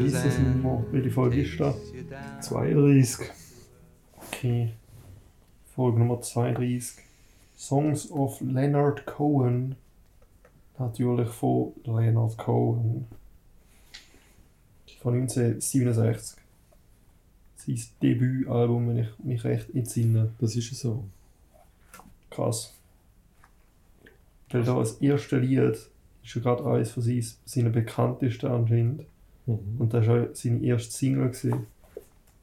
[0.00, 0.84] vergiss das immer.
[0.90, 1.76] Welche Folge ist das?
[2.40, 3.28] 32.
[4.16, 4.72] Okay.
[5.74, 7.04] Folge Nummer 32.
[7.56, 9.76] Songs of Leonard Cohen.
[10.78, 13.06] Natürlich von Leonard Cohen.
[15.00, 16.38] Von 1967.
[17.56, 20.32] Sein Debütalbum, wenn ich mich recht entsinne.
[20.38, 21.04] Das ist so.
[22.30, 22.74] Krass.
[24.50, 25.78] Weil da das erste Lied
[26.22, 29.04] ist ja gerade eines von seinen bekanntesten anscheinend.
[29.46, 29.76] Mhm.
[29.78, 31.28] Und das war auch seine erste Single.
[31.28, 31.66] Gewesen.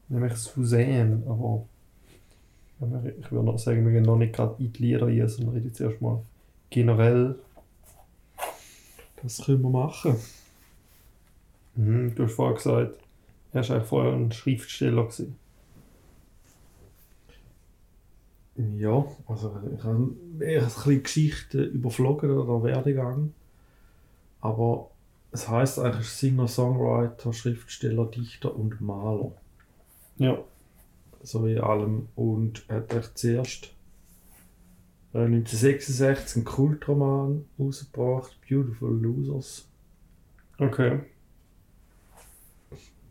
[0.10, 1.22] Nämlich Suzanne.
[1.28, 1.66] Aber
[3.20, 5.68] ich würde noch sagen, wir gehen noch nicht gerade in die Lieder rein, sondern reden
[5.68, 6.22] jetzt erstmal
[6.70, 7.36] generell.
[9.22, 10.16] Das können wir machen.
[11.76, 12.98] Mhm, du hast vorher gesagt,
[13.54, 15.04] er war eigentlich vorher ein Schriftsteller.
[15.04, 15.36] Gewesen.
[18.78, 23.34] Ja, also ich habe eher ein bisschen Geschichte überflogen oder Werdegang.
[24.42, 24.90] Aber
[25.38, 29.34] es heißt eigentlich Singer, Songwriter, Schriftsteller, Dichter und Maler.
[30.18, 30.44] Ja.
[31.22, 32.10] So in allem.
[32.16, 33.66] Und er hat echt zuerst
[35.14, 39.68] äh, 1966 einen Kultroman rausgebracht, Beautiful Losers.
[40.58, 41.02] Okay.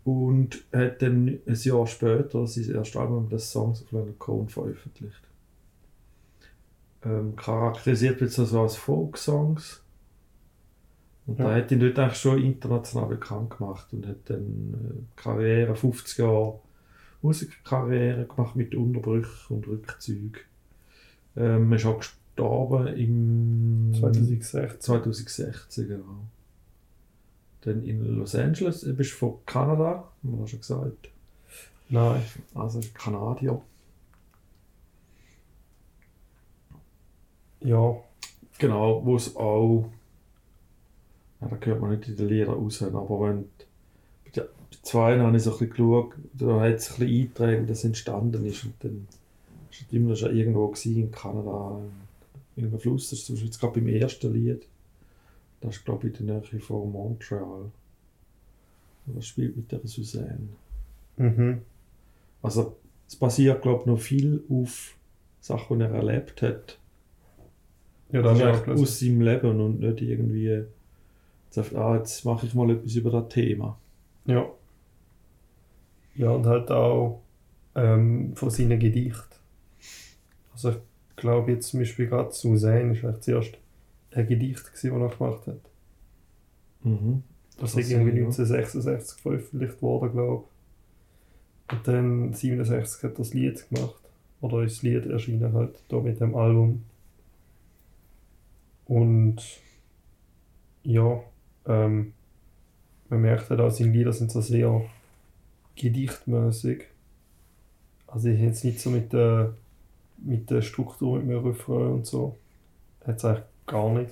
[0.02, 5.22] Und hat dann ein Jahr später sein erstes Album, das Songs of Leonard Cohen, veröffentlicht.
[7.04, 9.85] Ähm, charakterisiert wird so als Folk-Songs.
[11.26, 11.48] Und Ja.
[11.48, 16.18] da hat ihn dort eigentlich schon international bekannt gemacht und hat dann äh, Karriere, 50
[16.18, 16.60] Jahre
[17.22, 20.36] Musikkarriere gemacht mit Unterbrüchen und Rückzügen.
[21.36, 24.80] Ähm, er ist auch gestorben im 2016.
[24.80, 26.04] 2016, genau.
[27.62, 31.10] Dann in Los Angeles, du bist von Kanada, haben wir schon gesagt.
[31.88, 32.22] Nein.
[32.54, 33.60] Also Kanadier.
[37.60, 37.96] Ja.
[38.58, 39.90] Genau, wo es auch,
[41.40, 43.44] ja, da hört man nicht in den Liedern raus, aber wenn,
[44.24, 47.20] bei der- bei zwei habe ich so ein bisschen geschaut, da hat es ein bisschen
[47.20, 49.08] eingetragen, wie das entstanden ist und dann
[49.70, 51.80] ist es immer schon irgendwo gewesen, in Kanada,
[52.56, 54.66] in irgendeinem Fluss, das ist zum Beispiel jetzt gerade beim ersten Lied,
[55.60, 57.70] das ist glaube ich in der Nähe von Montreal.
[59.06, 60.48] Und das spielt mit der Suzanne.
[61.16, 61.62] Mhm.
[62.42, 62.76] Also
[63.08, 64.96] es basiert glaube ich noch viel auf
[65.40, 66.78] Sachen, die er erlebt hat.
[68.12, 70.64] Ja, Das das ist auch aus seinem Leben und nicht irgendwie,
[71.50, 73.78] sagt, ah, jetzt mache ich mal etwas über das Thema.
[74.26, 74.46] Ja.
[76.14, 77.22] Ja, und halt auch
[77.74, 79.36] ähm, von seinen Gedichten.
[80.52, 80.76] Also ich
[81.16, 83.58] glaube jetzt zum Beispiel gerade Suzanne ist eigentlich zuerst
[84.12, 85.60] ein Gedicht gewesen, das er gemacht hat.
[86.82, 87.22] Mhm.
[87.58, 88.24] Das Kann ist irgendwie ja.
[88.24, 91.76] 1966 veröffentlicht worden, glaube ich.
[91.76, 94.00] Und dann 67 hat er das Lied gemacht.
[94.40, 96.84] Oder ist das Lied erschienen halt da mit dem Album.
[98.86, 99.42] Und
[100.84, 101.20] ja,
[101.66, 102.12] ähm,
[103.08, 104.82] man merkt halt auch, seine Lieder sind so sehr
[105.76, 106.84] gedichtmäßig.
[108.06, 109.54] Also ich jetzt nicht so mit der,
[110.18, 112.36] mit der Struktur, mit dem Refrain und so.
[113.04, 114.10] Hat es eigentlich gar nicht.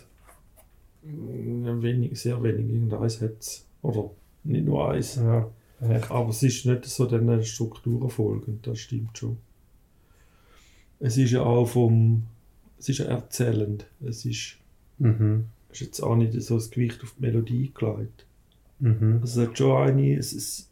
[1.02, 3.66] Wenig, sehr wenig, irgendeins hat es.
[3.82, 4.10] Oder
[4.44, 5.16] nicht nur eins.
[5.16, 5.50] Ja,
[5.80, 6.10] echt.
[6.10, 9.38] Aber es ist nicht so den Strukturen folgend, das stimmt schon.
[11.00, 12.24] Es ist ja auch vom,
[12.78, 13.86] es ist erzählend.
[14.00, 14.58] Es ist,
[14.98, 15.46] Mhm.
[15.74, 18.24] Ist jetzt auch nicht so das Gewicht auf die Melodie gelegt.
[18.78, 19.18] Mhm.
[19.20, 20.70] Also es hat schon eine, es ist,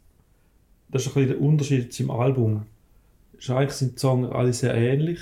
[0.89, 2.65] das ist ein bisschen der Unterschied zum Album.
[3.47, 5.19] Eigentlich sind die Songs alle sehr ähnlich.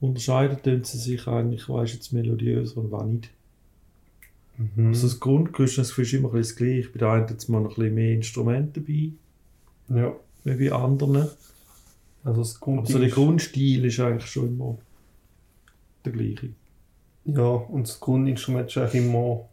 [0.00, 3.30] Unterscheiden tun sie sich eigentlich, was ist jetzt melodiös und was nicht.
[4.58, 4.88] Mhm.
[4.88, 6.88] Also das Grundgerüst das ist immer ein bisschen das gleiche.
[6.90, 9.12] Bei der einen jetzt mal noch ein bisschen mehr Instrumente dabei,
[9.88, 10.14] ja,
[10.44, 11.28] wie bei anderen.
[12.24, 14.78] also das Grund Also der Grundstil ist eigentlich schon immer
[16.04, 16.50] der gleiche.
[17.30, 19.44] Ja, und das Grundinstrument ist eigentlich immer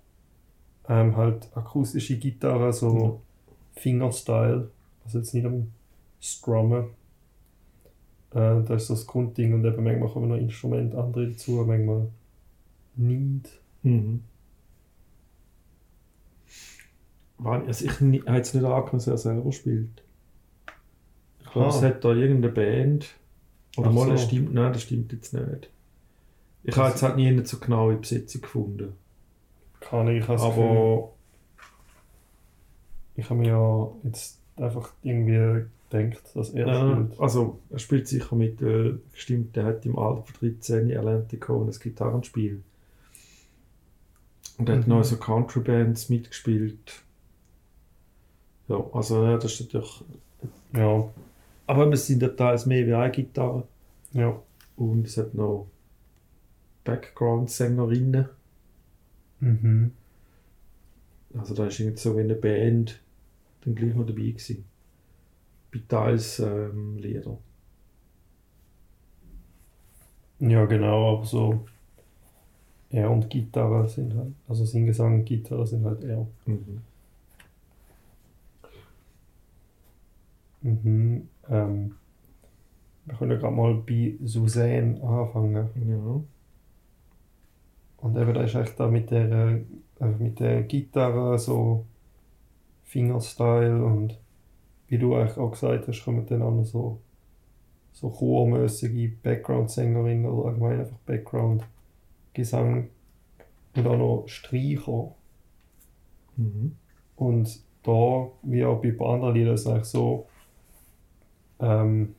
[0.87, 3.21] ähm, halt akustische Gitarre, so
[3.75, 4.69] Fingerstyle,
[5.03, 5.71] also jetzt nicht am
[6.21, 6.85] Strummen.
[8.31, 12.07] Äh, das ist so das Grundding und eben manchmal kommen noch Instrumente andere dazu, manchmal
[12.95, 13.49] nicht.
[13.83, 14.21] Mhm.
[17.37, 18.05] War- Also ich habe
[18.37, 20.01] jetzt nicht angenommen, dass er selber spielt.
[21.41, 21.69] Ich glaube, Ah.
[21.77, 23.13] es hat da irgendeine Band.
[23.77, 24.11] Oder Ach mal, so.
[24.11, 25.69] das stimmt, nein, das stimmt jetzt nicht.
[26.67, 28.93] Ich habe jetzt halt nie eine so genaue Besetzung gefunden.
[29.79, 31.11] Kann ich, ich habe Aber
[33.15, 37.19] ich habe mir ja jetzt einfach irgendwie gedacht, dass er Ja, spielt.
[37.19, 41.67] also er spielt sicher mit, äh, stimmt, der hat im Alter von 13 erlernte Cohen
[41.69, 42.63] ein Gitarrenspiel.
[44.57, 44.93] Und er hat Mhm.
[44.93, 47.03] noch so Country-Bands mitgespielt.
[48.67, 50.03] Ja, also ja, das ist natürlich...
[50.73, 51.07] Ja,
[51.67, 53.63] Aber es sind ja teils mehr wie eine Gitarre.
[54.13, 54.35] ja.
[54.77, 55.67] Und es hat noch
[63.61, 64.63] dann gleich noch dabei gewesen.
[65.71, 67.37] Bei teils ähm, Lieder.
[70.39, 71.65] Ja, genau, aber so.
[72.89, 76.27] Er und Gitarre sind halt, also Singgesang und Gitarre sind halt er.
[76.45, 76.81] Mhm.
[80.61, 81.29] Mhm.
[81.49, 81.95] Ähm,
[83.05, 85.69] wir können ja gerade mal bei Suzanne anfangen.
[85.87, 86.21] Ja.
[88.05, 89.61] Und eben da ist echt da mit der,
[89.99, 91.87] äh, mit der Gitarre so
[92.83, 94.19] Fingerstyle und
[94.87, 96.99] wie du eigentlich auch gesagt hast, kommen dann auch noch so,
[97.93, 102.89] so chormäßige Background-Sängerinnen oder allgemein einfach Background-Gesang
[103.75, 105.15] und auch noch Streicher.
[106.37, 106.75] Mhm.
[107.15, 110.27] Und da, wie auch bei ein paar anderen Liedern, ist es eigentlich so,
[111.59, 112.13] ähm,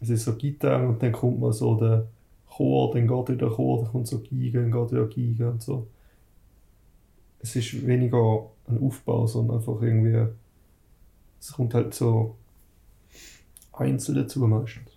[0.00, 2.06] es ist so Gitarre und dann kommt man so der
[2.58, 5.86] Chor, dann geht wieder Chor, dann kommt so Geige, dann geht wieder Geige und so.
[7.38, 10.26] Es ist weniger ein Aufbau, sondern einfach irgendwie,
[11.38, 12.34] es kommt halt so
[13.72, 14.90] einzeln dazu meistens.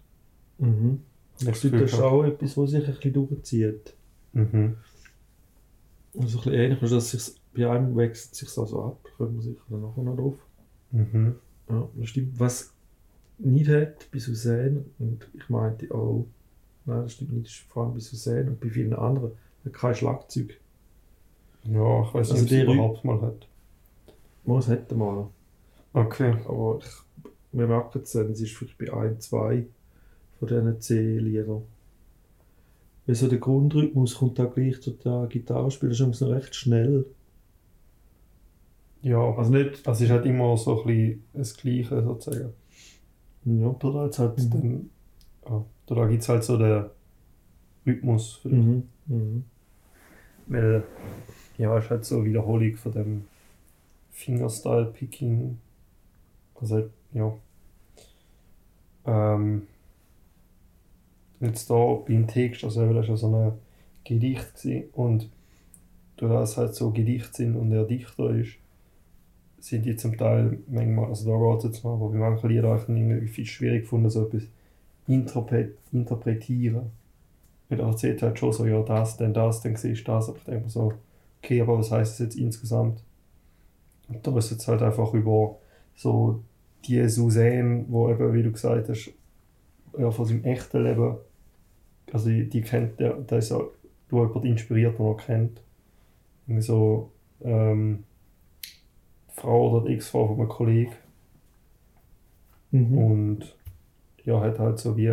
[0.58, 1.04] Mhm.
[1.40, 3.94] Das ist auch etwas, was sich ein bisschen durchzieht.
[4.34, 4.78] Mhm.
[6.18, 9.08] Also ein bisschen ähnlich ist, dass sich bei einem wechselt sich also ab.
[9.18, 10.36] Kommen wir sicher dann nachher noch drauf.
[10.90, 11.36] Mhm.
[11.70, 12.40] Ja, das stimmt.
[12.40, 12.74] Was
[13.38, 16.26] nicht hat bei Suzanne, und ich meinte auch,
[16.92, 19.32] nein, das stimmt nicht, das ist vor allem bei Suzanne und bei vielen anderen,
[19.66, 20.60] hat kein Schlagzeug.
[21.64, 23.48] Ja, ich weiß Also nicht, ob es überhaupt mal hat.
[24.46, 25.30] Man es hätte mal.
[25.94, 26.36] Okay.
[26.48, 26.88] Aber ich,
[27.52, 29.68] wir merken es dann, es ist vielleicht bei ein, zwei
[30.40, 31.64] von diesen C-Liedern.
[33.06, 37.06] Weil so der Grundrhythmus kommt da gleich zu der Gitarrespiel, das ist noch recht schnell.
[39.02, 42.54] Ja, Also nicht, es ist halt immer so ein bisschen das Gleiche sozusagen.
[43.46, 43.76] ja.
[43.80, 44.50] Da da, halt Mhm.
[44.52, 44.90] dann,
[45.48, 46.86] ja, da, gibt es halt so den
[47.86, 48.36] Rhythmus.
[48.36, 48.60] Für dich.
[48.60, 48.84] Mhm.
[49.08, 49.44] Mhm.
[50.48, 50.84] Weil,
[51.58, 53.26] ja, es ist halt so eine Wiederholung von dem
[54.12, 55.58] Fingerstyle-Picking.
[56.56, 57.34] Also, halt, ja.
[59.06, 59.68] Ähm,
[61.40, 63.54] jetzt da beim Text, also das war ja so ein
[64.04, 64.90] Gedicht gewesen.
[64.94, 65.30] und
[66.18, 68.54] da das halt so Gedicht sind und er Dichter ist,
[69.60, 72.80] sind die zum Teil manchmal, also da geht es jetzt noch, aber bei manchen Liedern
[72.80, 74.44] habe ich viel schwierig gefunden, so etwas
[75.12, 76.92] interpret, interpretieren.
[77.70, 80.38] Weil er erzählt halt schon so, ja, das, dann das, dann siehst du das, aber
[80.38, 80.94] ich denke mir so,
[81.42, 83.04] okay, aber was heißt das jetzt insgesamt?
[84.10, 85.58] Und da ist jetzt halt einfach über
[85.96, 86.44] so
[86.86, 89.12] die Suzanne, wo eben, wie du gesagt hast,
[89.98, 91.16] ja, von seinem echten Leben,
[92.12, 93.60] also die, die kennt der, der ist ja
[94.10, 95.62] durch jemanden inspiriert, den er kennt.
[96.48, 97.12] Irgendwie so,
[97.42, 98.04] ähm,
[99.30, 100.94] die Frau oder die Ex-Frau von einem Kollegen
[102.72, 102.98] Mhm.
[102.98, 103.56] und
[104.26, 105.12] ja, hat halt so wie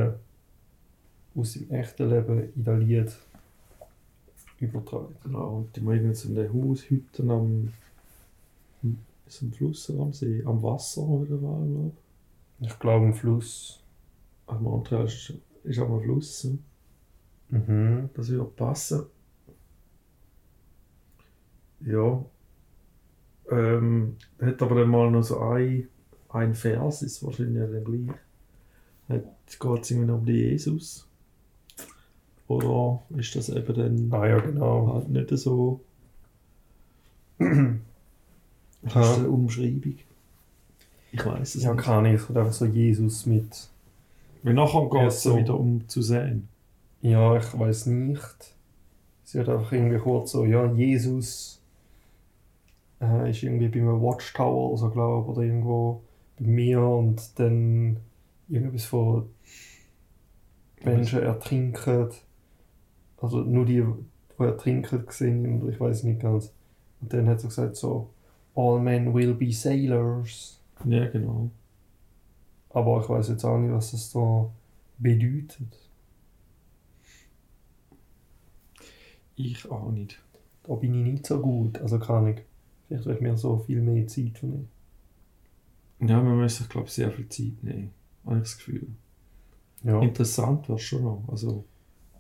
[1.35, 3.17] aus dem echten Leben in das Lied
[4.61, 5.15] übertragen.
[5.23, 7.73] Genau, und die haben irgendwie so eine Haushütte am,
[9.27, 11.93] ist am Fluss am See, am Wasser oder war, glaube
[12.61, 12.67] ich.
[12.69, 13.81] Ich glaube, im Fluss.
[14.47, 15.33] Ach, Montreal ist,
[15.65, 16.59] ist am Fluss, hm?
[17.51, 18.11] Mhm.
[18.15, 19.07] das würde passen.
[21.81, 22.25] Ja.
[23.51, 25.89] Ähm, hat aber dann mal noch so ein,
[26.31, 28.17] ein Vers, ist wahrscheinlich dann gleich.
[29.09, 31.07] Jetzt geht es irgendwie um den Jesus.
[32.47, 34.95] Oder ist das eben dann Ah ja, genau.
[34.95, 35.81] halt nicht so?
[37.39, 39.15] Was ist Ja.
[39.17, 39.99] eine Umschreibung?
[41.13, 41.85] Ich weiß es Ja, nicht.
[41.85, 43.69] keine Ahnung, es wird einfach so Jesus mit.
[44.43, 45.37] Weil nachher geht es Ja, so.
[45.39, 46.49] wieder um zu sehen.
[47.03, 48.55] Ja, ich weiß nicht.
[49.25, 51.61] Sie hat einfach irgendwie kurz so, ja, Jesus
[53.01, 56.03] äh, ist irgendwie bei einem Watchtower oder so, glaube ich, oder irgendwo
[56.39, 57.99] bei mir und dann
[58.49, 59.29] irgendwas von
[60.83, 62.11] Menschen ertrinken.
[63.17, 63.85] Also nur die,
[64.39, 66.53] die ertrinken gesehen und ich weiß nicht ganz.
[67.01, 68.11] Und dann hat sie gesagt so,
[68.55, 70.61] all men will be sailors.
[70.85, 71.51] Ja, genau.
[72.71, 74.51] Aber ich weiß jetzt auch nicht, was das da
[74.99, 75.91] bedeutet.
[79.37, 80.21] Ich auch nicht.
[80.65, 82.43] Da bin ich nicht so gut, also kann ich.
[82.87, 84.69] Vielleicht wird mir so viel mehr Zeit nehmen.
[86.01, 87.91] Ja, man muss sich, glaube ich, sehr viel Zeit nehmen.
[88.29, 88.87] Habe ich das Gefühl.
[89.85, 91.23] Ja, Interessant wäre schon noch.
[91.29, 91.65] Also,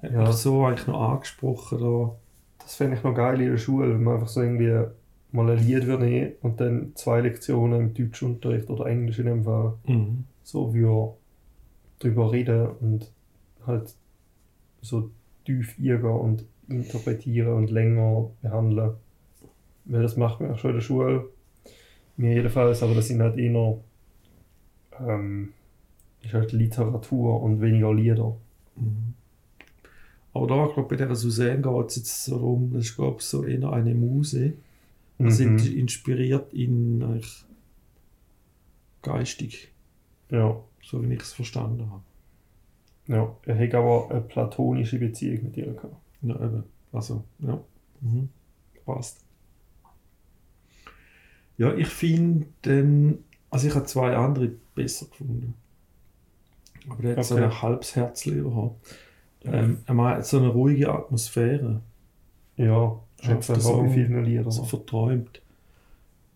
[0.02, 0.32] hat Ja.
[0.32, 1.78] so eigentlich noch angesprochen.
[1.80, 2.14] Da.
[2.60, 4.86] das fände ich noch geil in der Schule, wenn man einfach so irgendwie
[5.32, 9.74] mal ein Lied würde und dann zwei Lektionen im Deutschunterricht oder Englisch in dem Fall
[9.86, 10.24] Mhm.
[10.42, 11.14] so wir
[11.98, 13.10] drüber reden und
[13.66, 13.94] halt
[14.80, 15.10] so
[15.44, 18.92] tief eingehen und interpretieren und länger behandeln.
[19.84, 21.28] Weil das macht man auch schon in der Schule.
[22.16, 23.78] Mir jedenfalls, aber das sind halt eher
[25.00, 25.52] ähm,
[26.22, 28.36] ist halt Literatur und weniger Lieder.
[28.76, 29.14] Mhm.
[30.34, 33.16] Aber da, glaube ich, bei dieser Suzanne geht es jetzt so darum, das ist, glaube
[33.18, 34.54] ich, so eher eine Muse.
[35.20, 35.30] Mhm.
[35.32, 37.44] sind inspiriert in eigentlich
[39.02, 39.68] geistig,
[40.30, 40.60] Ja.
[40.82, 42.02] so wie ich es verstanden habe.
[43.08, 43.36] Ja.
[43.46, 45.96] Er hat aber eine platonische Beziehung mit ihr gehabt.
[46.22, 46.62] Ja, eben.
[46.92, 47.58] Also, ja.
[48.00, 48.28] Mhm.
[48.84, 49.24] Passt.
[51.56, 53.18] Ja, ich finde, ähm,
[53.50, 55.54] also ich habe zwei andere besser gefunden.
[56.88, 57.44] Aber der hat so Okay.
[57.44, 58.86] ein halbes Herz überhaupt.
[59.44, 61.80] Ähm, er hat so eine ruhige Atmosphäre,
[62.56, 62.98] Ja.
[63.26, 64.44] Das er auch vielen Liedern.
[64.46, 65.42] also verträumt.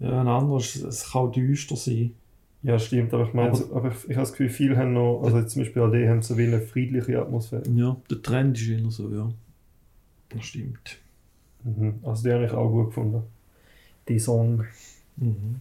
[0.01, 2.15] Ja, ein anderes, es kann auch düster sein.
[2.65, 4.93] Ja, stimmt, aber ich meine, Aber- so- aber ich, ich habe das Gefühl, viele haben
[4.93, 7.63] noch, also jetzt zum Beispiel AD haben so wie eine friedliche Atmosphäre.
[7.71, 9.31] Ja, der Trend ist immer so, ja.
[10.31, 10.99] Das stimmt.
[11.65, 12.01] Mhm.
[12.03, 13.23] Also die habe ich auch gut gefunden.
[14.09, 14.65] Die Song.
[15.17, 15.61] Mhm.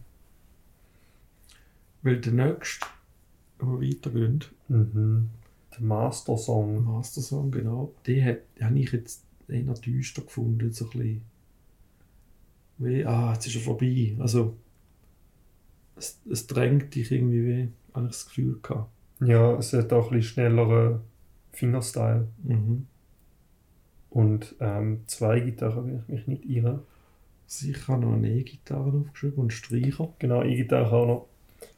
[2.02, 2.88] Weil der nächste,
[3.62, 5.30] der weitergeht, Mhm.
[5.74, 6.84] Der Master Song.
[6.84, 11.22] Master Song, genau, den, habe ich jetzt eher düster gefunden, so ein bisschen.
[12.78, 14.16] Wie, ah, jetzt ist er vorbei.
[14.20, 14.56] Also,
[15.96, 18.90] es, es drängt dich irgendwie weh, habe ich das Gefühl gehabt.
[19.22, 21.02] Ja, es hat auch ein bisschen schnelleren
[21.52, 22.28] Fingerstyle.
[22.44, 22.88] Mhm.
[24.10, 26.84] Und ähm, zwei Gitarren, wenn ich mich nicht irre.
[27.46, 30.14] Sicher noch eine E-Gitarre aufgeschrieben und Streicher.
[30.20, 31.28] Genau, E-Gitarre auch noch.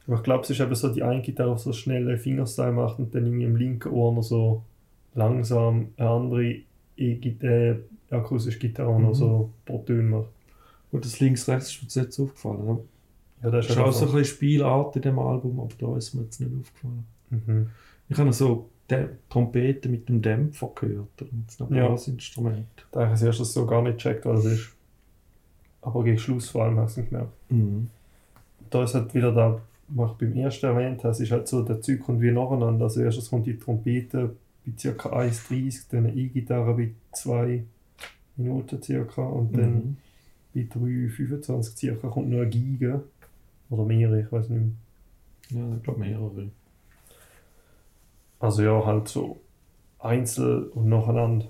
[0.07, 3.13] Aber ich glaube, es ist eben so, die eine Gitarre, so schnelle Fingerstyle macht und
[3.15, 4.63] dann irgendwie im linken Ohr noch so
[5.15, 6.55] langsam eine andere
[6.97, 9.05] E-Gitarre, äh, akustische Gitarre Mhm.
[9.05, 10.29] noch so ein paar Töne macht.
[10.91, 12.65] Und das links-rechts ist mir jetzt nicht so aufgefallen.
[12.65, 12.79] ne?
[13.43, 16.13] Ja, das Das ist auch so ein bisschen Spielart in dem Album, aber da ist
[16.13, 17.05] mir jetzt nicht aufgefallen.
[17.29, 17.69] Mhm.
[18.09, 21.87] Ich habe noch so die Trompete mit dem Dämpfer gehört und noch ein Ja.
[21.87, 22.67] Blasinstrument.
[22.91, 24.69] Da habe ich als erstes so gar nicht gecheckt, was es ist.
[25.81, 27.31] Aber gegen Schluss vor allem hast du es gemerkt.
[27.49, 27.89] Mhm.
[28.69, 31.61] Da ist halt wieder da, was ich beim ersten erwähnt habe, es ist halt so,
[31.63, 32.85] der Zeug kommt wie nacheinander.
[32.85, 34.35] Also erstens kommt die Trompete
[34.65, 35.09] bei ca.
[35.09, 37.63] 1,30, dann eine E-Gitarre bei 2
[38.37, 39.21] Minuten ca.
[39.23, 39.97] und dann Mhm.
[40.53, 42.07] bei 3,25 ca.
[42.09, 43.03] kommt noch eine Geige.
[43.69, 44.61] Oder mehrere, ich weiß nicht
[45.51, 45.69] mehr.
[45.69, 46.49] Ja, ich glaube mehrere.
[48.39, 49.37] Also ja, halt so
[49.99, 51.47] einzeln und nacheinander.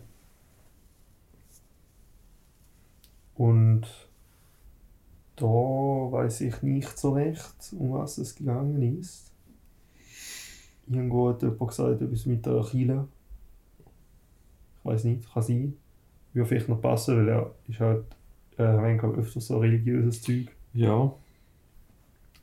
[3.35, 3.87] Und
[5.43, 9.29] da weiß ich nicht so recht, um was es gegangen ist.
[10.87, 13.07] Irgendwo hat jemand gesagt, etwas mit der Achille.
[14.79, 15.77] Ich weiß nicht, kann sein.
[16.31, 18.05] Würde vielleicht noch passen, weil er ist halt,
[18.57, 20.47] äh, wenn glaube öfter so religiöses Zeug.
[20.73, 21.13] Ja,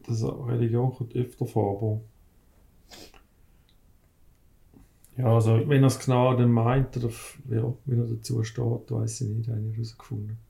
[0.06, 2.00] das Religion kommt öfter vor, aber
[5.16, 7.10] Ja, also wenn er es genau dann meint oder
[7.50, 10.49] ja, wenn er dazu steht, weiß ich nicht, habe ich herausgefunden.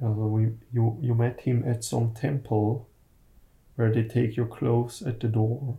[0.00, 2.86] Also, we, you, you met him at some temple
[3.76, 5.78] where they take your clothes at the door.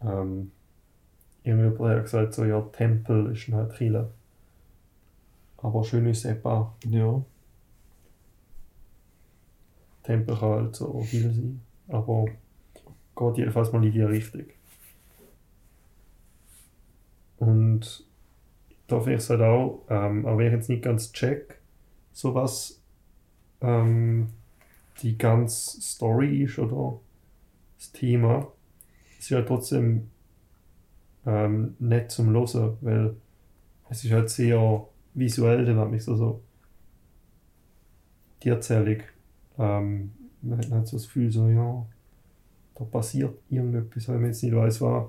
[0.00, 0.50] Ähm,
[1.42, 4.10] irgendjemand hat gesagt, so, ja, Tempel ist halt Chile.
[5.58, 7.22] Aber schön ist auch, Ja,
[10.04, 11.60] Tempel kann halt so viel sein.
[11.88, 12.26] Aber
[13.16, 14.44] geht jedenfalls mal in die Richtung.
[17.38, 18.04] Und
[18.86, 21.57] da finde ich es halt auch, ähm, auch wenn ich jetzt nicht ganz check,
[22.18, 22.82] so was
[23.60, 24.26] ähm,
[25.02, 26.98] die ganze Story ist oder
[27.76, 28.50] das Thema,
[29.20, 30.10] ist ja trotzdem
[31.24, 33.14] ähm, nett zum Hören, weil
[33.88, 34.84] es ist halt sehr
[35.14, 36.42] visuell, dann hat mich so, so
[38.42, 39.00] die Erzählung.
[39.56, 40.10] Ähm,
[40.42, 41.86] man hat halt so das Gefühl, so, ja,
[42.74, 45.08] da passiert irgendetwas, wenn man jetzt nicht weiß, was.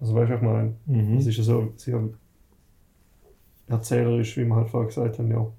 [0.00, 0.74] Also, weißt du, ich meine?
[0.86, 1.16] mhm.
[1.16, 2.02] Das ist ja so sehr
[3.70, 5.50] erzählerisch, wie wir halt vorher gesagt haben, ja.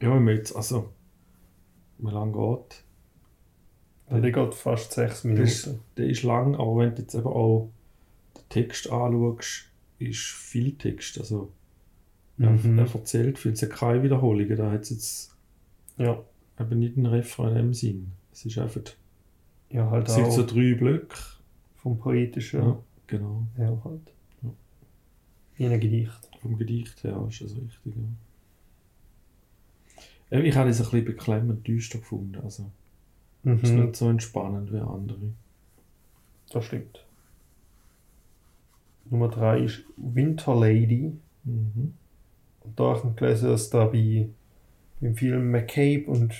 [0.00, 0.92] ja, wenn man jetzt, also,
[1.98, 2.82] wie lange geht?
[4.10, 5.80] Ja, der geht fast sechs Minuten.
[5.96, 7.70] der ist lang, aber wenn du jetzt eben auch
[8.36, 9.64] den Text anschaust,
[9.98, 11.18] ist viel Text.
[11.18, 11.52] Also,
[12.38, 12.78] Mhm.
[12.78, 15.36] er erzählt viel, es hat keine Wiederholungen, da hat es jetzt
[15.96, 16.22] Ja,
[16.60, 18.12] eben nicht einen Refrain in dem Sinn.
[18.30, 18.82] Es ist einfach,
[19.70, 21.16] ja halt es sind so drei Blöcke.
[21.76, 23.46] vom Poetischen Ja, genau.
[23.56, 24.12] her halt.
[25.58, 25.70] Ja.
[25.70, 26.28] Wie ein Gedicht.
[26.42, 28.02] Vom Gedicht her ist das richtig, ja.
[30.38, 32.40] Eben, Ich habe es ein bisschen beklemmend düster gefunden.
[32.42, 32.70] Also,
[33.44, 33.84] es ist Mhm.
[33.84, 35.32] nicht so entspannend wie andere.
[36.50, 37.04] Das stimmt.
[39.08, 41.12] Nummer drei ist Winter Lady.
[41.44, 41.94] Mhm.
[42.60, 44.28] Und da habe ich gelesen, dass da bei,
[45.00, 46.34] beim Film McCabe und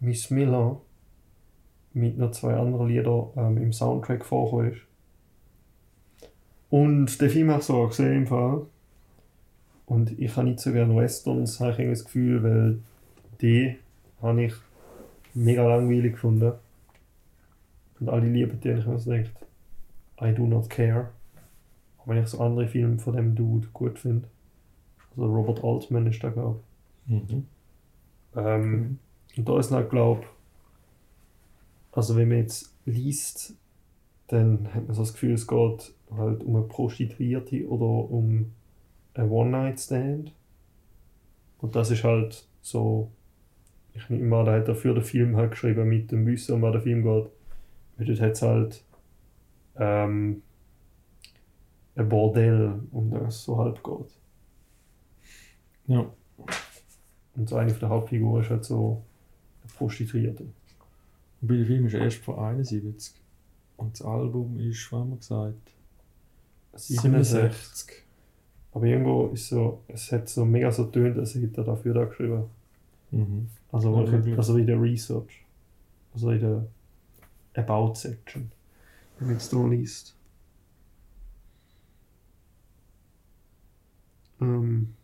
[0.00, 0.80] Miss Miller
[1.94, 4.82] mit noch zwei anderen Liedern ähm, im Soundtrack vorgekommen ist.
[6.70, 8.66] Und den Film habe ich so gesehen im Fall.
[9.86, 12.78] Und ich habe nicht so gerne Westerns, habe ich irgendwie das Gefühl, weil
[13.40, 13.76] die
[14.22, 14.54] habe ich
[15.34, 16.52] mega langweilig gefunden.
[17.98, 19.32] Und alle lieben die, und ich habe mir so gedacht,
[20.22, 21.10] I do not care.
[21.98, 24.28] Auch wenn ich so andere Filme von dem Dude gut finde.
[25.10, 26.60] Also Robert Altman ist da, glaube
[27.06, 27.22] Mhm.
[27.28, 27.36] ich.
[28.36, 28.98] Ähm,
[29.36, 30.24] und da ist halt, glaube
[31.92, 33.54] also wenn man jetzt liest,
[34.28, 38.52] dann hat man so das Gefühl, es geht halt um eine Prostituierte oder um
[39.14, 40.34] einen One-Night-Stand.
[41.58, 43.10] Und das ist halt so,
[43.94, 46.62] ich nehme mal, da hat er für den Film halt geschrieben mit dem Wissen, um
[46.62, 47.30] was der Film geht.
[47.96, 48.84] Weil dort hat es halt
[49.76, 50.42] ähm,
[51.96, 54.18] ein Bordell, um das es so halb geht.
[55.86, 56.10] Ja.
[57.34, 59.02] Und so eine von der Hauptfiguren ist halt so
[59.62, 60.44] eine Prostituierte.
[60.44, 63.14] Und bei dem Film ist er erst von 71.
[63.76, 65.72] Und das Album ist, was haben wir gesagt?
[66.74, 68.04] 67.
[68.72, 72.04] Aber irgendwo ist so, es hat so mega so tönt, als hätte er dafür da
[72.04, 72.44] geschrieben.
[73.10, 73.48] Mhm.
[73.72, 74.36] Also, wirklich.
[74.36, 75.44] also in der Research.
[76.14, 76.66] Also in der
[77.54, 78.50] About Section.
[79.18, 80.16] Wenn man jetzt da liest.
[84.40, 84.94] Ähm,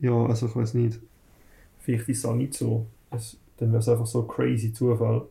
[0.00, 0.98] ja, also ich weiß nicht.
[1.78, 2.86] Vielleicht ist es auch nicht so.
[3.10, 5.26] Es, dann wäre es einfach so crazy Zufall.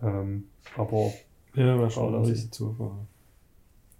[0.00, 0.44] Ähm,
[0.76, 1.12] aber
[1.54, 2.92] Ja, wäre schon ein riesen Zufall.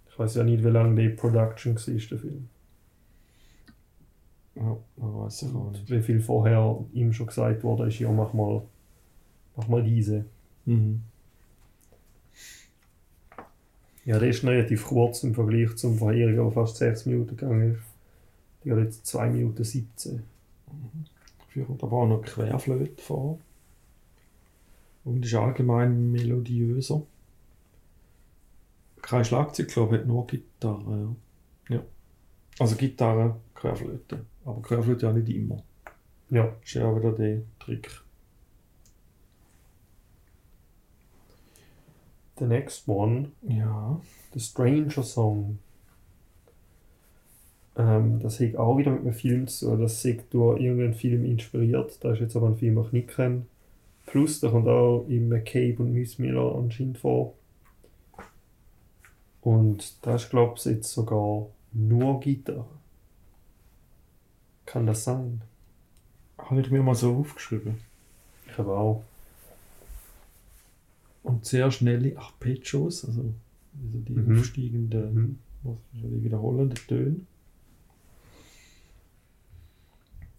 [0.09, 2.49] ich weiß ja nicht, wie lange die Production war, der Film.
[4.55, 5.89] Ja, das weiß ich auch nicht.
[5.89, 8.61] wie viel vorher ihm schon gesagt wurde, ist ja, mach mal,
[9.55, 10.25] mach mal diese.
[10.65, 11.01] Mhm.
[14.05, 17.81] Ja, der ist relativ kurz im Vergleich zum vorherigen, der fast 6 Minuten gegangen ist.
[18.65, 20.23] Der hat jetzt 2 Minuten 17.
[21.47, 23.39] Führt aber auch noch Querflöte vor.
[25.03, 27.03] Und ist allgemein melodiöser.
[29.01, 31.15] Kein Schlagzeug, glaube ich, hat nur Gitarre.
[31.69, 31.75] Ja.
[31.75, 31.83] ja.
[32.59, 34.25] Also Gitarre, Querflöte.
[34.45, 35.61] Aber Querflöte auch nicht immer.
[36.29, 38.03] Ja, Ist ja auch wieder der Trick.
[42.43, 43.99] the next one, Ja.
[44.33, 45.59] The Stranger Song.
[47.77, 49.81] Ähm, das hat auch wieder mit einem Film zu tun.
[49.81, 52.03] Das ist durch irgendeinen Film inspiriert.
[52.03, 53.45] Da ist jetzt aber ein Film, den ich nicht kenne.
[54.05, 57.33] Plus, da kommt auch im McCabe und Miss Miller anscheinend vor.
[59.41, 62.65] Und da ist, glaube ich, jetzt sogar nur Gitarre.
[64.65, 65.41] Kann das sein?
[66.37, 67.79] Habe ich mir mal so aufgeschrieben.
[68.47, 69.03] Ich habe auch.
[71.23, 74.39] Und sehr schnelle Arpeggios, also, also die Mhm.
[74.39, 75.39] aufsteigenden, Mhm.
[75.63, 77.15] was die wiederholenden Töne.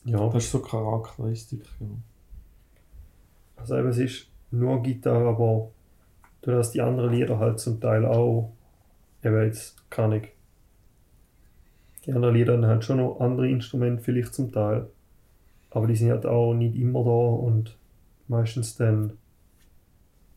[0.04, 1.62] Ja, Das ist so Charakteristik.
[1.80, 1.86] Ja.
[3.64, 5.70] Also eben, es ist nur Gitarre, aber
[6.42, 8.52] du hast die anderen Lieder halt zum Teil auch,
[9.22, 10.28] eben jetzt kann ich.
[12.04, 14.86] Die anderen Lieder haben halt schon noch andere Instrumente vielleicht zum Teil,
[15.70, 17.78] aber die sind halt auch nicht immer da und
[18.28, 19.14] meistens dann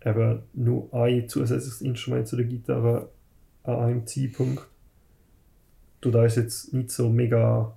[0.06, 3.10] eben nur ein zusätzliches Instrument zu der Gitarre
[3.64, 4.66] an einem Zeitpunkt.
[6.00, 7.76] Du da ist jetzt nicht so mega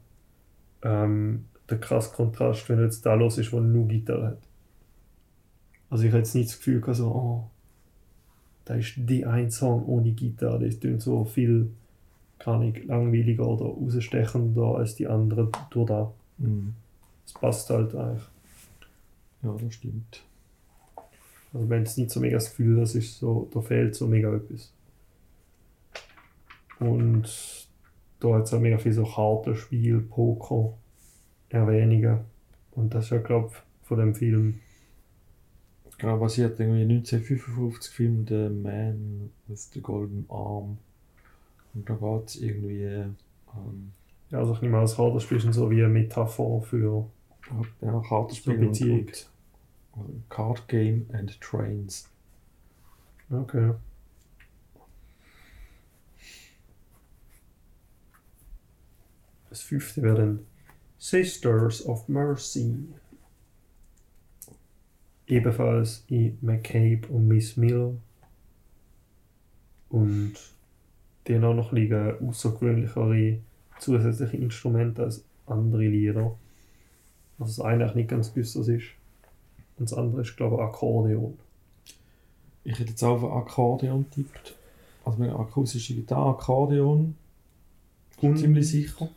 [0.82, 4.49] ähm, der krasse Kontrast, wenn du jetzt da los ist, wo nur Gitarre hat.
[5.90, 7.50] Also ich habe jetzt nicht das Gefühl gehabt, so, oh,
[8.64, 11.70] da ist die ein Song ohne Gitarre, das klingt so viel,
[12.38, 16.12] kann ich, langweiliger oder rausstechender als die anderen durch da.
[16.38, 16.74] Mhm.
[17.26, 18.22] Es passt halt eigentlich.
[19.42, 20.22] ja, das stimmt.
[21.52, 24.32] Also wenn es nicht so mega das Gefühl, das ist so, da fehlt so mega
[24.34, 24.72] etwas.
[26.78, 27.68] Und
[28.20, 30.74] da hat es auch mega viel so Kartenspiel, Poker,
[31.48, 32.20] Erwähnungen.
[32.72, 34.60] Und das ist ja, glaube ich, von dem Film.
[36.00, 40.78] Genau, basiert irgendwie 1955 Film The Man with the Golden Arm.
[41.74, 43.92] Und da geht es irgendwie ähm,
[44.30, 47.06] Ja, also ich nehme an, das Kartenspiel ist so wie eine Metapher für
[47.82, 48.98] ja, Kartenspiel So Beziehung.
[49.00, 49.28] und,
[49.92, 52.08] und also Card Game and Trains.
[53.30, 53.74] Okay.
[59.50, 60.46] Das fünfte wäre dann
[60.98, 62.88] Sisters of Mercy.
[65.30, 67.92] Ebenfalls in McCabe und Miss Miller.
[69.88, 70.34] Und
[71.26, 73.38] die haben auch noch liegen außergewöhnlichere
[73.78, 76.36] zusätzliche Instrumente als andere Lieder.
[77.38, 78.86] Also das eine auch nicht ganz gewusst, was ist.
[79.78, 81.38] Und das andere ist, glaube ich, Akkordeon.
[82.64, 84.54] Ich hätte jetzt auch auf Akkordeon tippt.
[85.04, 87.14] Also eine akustische Gitarre, Akkordeon.
[88.20, 89.08] Und- ziemlich sicher.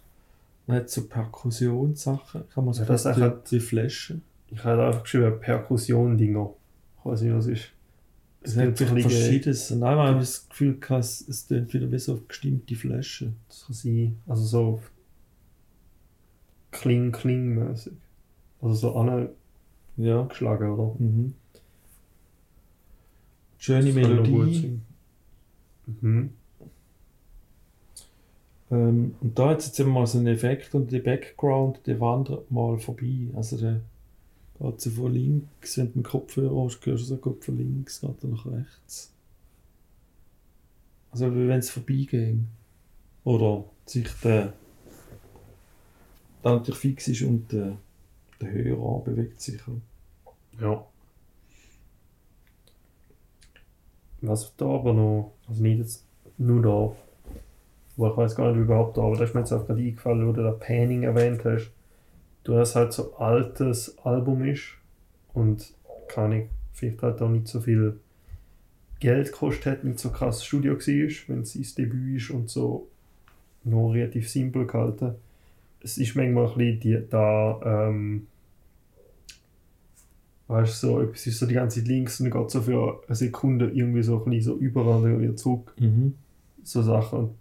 [0.66, 2.44] Dann hat so Perkussionssachen.
[2.54, 4.22] Kann man so Ja, das die, die Flaschen.
[4.54, 6.54] Ich habe einfach geschrieben Perkussion-Dinger.
[7.00, 7.70] Ich weiß nicht, was es ist.
[8.42, 9.72] Es hat klingt so sich ein bisschen- verschiedenes.
[9.72, 12.76] Und einmal habe ich das Gefühl, gehabt, es es tönt wieder wie so auf bestimmte
[12.76, 13.36] Flaschen.
[13.48, 14.18] Das kann sein.
[14.28, 14.80] Also so
[16.72, 17.94] Kling-Kling-mäßig.
[18.62, 20.74] Also so angeschlagen, Ja.
[20.74, 20.96] oder?
[21.00, 21.34] Mhm.
[23.58, 24.80] Schöne Melodie.
[25.86, 26.32] Mhm.
[28.72, 32.00] Ähm, und da hat es jetzt immer mal so einen Effekt und der Background, der
[32.00, 33.28] wandert mal vorbei.
[33.36, 33.82] Also der
[34.60, 38.24] geht sie von links, wenn du mit Kopfhörer hast, hörst du gut von links, geht
[38.24, 39.12] er nach rechts.
[41.12, 42.48] Also wie wenn es vorbeigehen.
[43.24, 44.54] Oder sich der
[46.44, 47.78] dann natürlich fix ist und der,
[48.42, 49.62] der Hörer bewegt sich.
[50.60, 50.86] Ja.
[54.22, 56.06] Was da aber noch, also nicht jetzt
[56.38, 56.96] nur da,
[57.96, 60.28] wo ich weiß gar nicht überhaupt da, aber da ist mir jetzt auch gerade eingefallen,
[60.28, 61.72] wo du da Panning erwähnt hast.
[62.44, 64.64] Du hast halt so altes Album ist
[65.34, 65.74] und
[66.08, 68.00] kann ich vielleicht halt auch nicht so viel
[69.00, 72.88] Geld gekostet hat, nicht so krass Studio war, wenn es sein Debüt ist und so
[73.64, 75.16] noch relativ simpel gehalten.
[75.82, 78.28] Es ist manchmal ein bisschen die, da, ähm,
[80.48, 83.04] weißt du, so, etwas ist so die ganze Zeit links und dann geht so für
[83.08, 85.74] eine Sekunde irgendwie so ein bisschen so überall wieder zurück.
[85.80, 86.16] Mhm.
[86.64, 87.20] So Sachen.
[87.20, 87.36] Und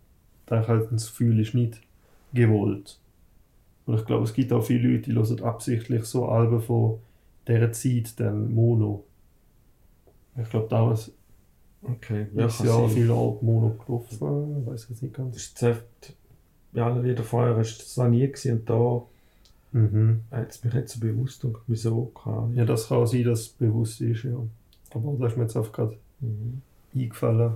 [0.46, 1.80] dann halt das Gefühl ist nicht
[2.32, 2.98] gewollt.
[3.86, 6.98] Und ich glaube, es gibt auch viele Leute, die hören absichtlich so Alben von
[7.48, 9.04] dieser Zeit dann Mono.
[10.40, 11.12] Ich glaube, damals
[11.82, 12.88] Okay, ja, ja, ist kann ja sein.
[12.90, 14.06] viel alt Mono gelaufen.
[14.62, 15.36] Ich weiß jetzt nicht ganz.
[15.36, 15.78] ist das
[16.72, 19.02] bei allen Liedern vorher du das noch nie und da
[19.74, 20.20] Mhm.
[20.30, 22.54] hat es mich jetzt so bewusst und wieso, Ahnung.
[22.54, 24.36] Ja, das kann auch sein, dass es bewusst ist, ja.
[24.94, 26.60] Aber das ist mir jetzt einfach gerade Mhm.
[26.94, 27.54] eingefallen.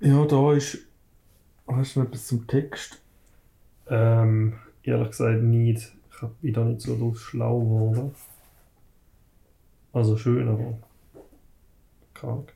[0.00, 0.78] Ja, da ist,
[1.76, 3.00] hast du noch etwas zum Text?
[3.88, 5.92] Ähm, ehrlich gesagt nicht.
[6.12, 8.14] Ich bin da nicht so drauf schlau geworden.
[9.92, 10.78] Also schön, aber
[12.14, 12.52] krank.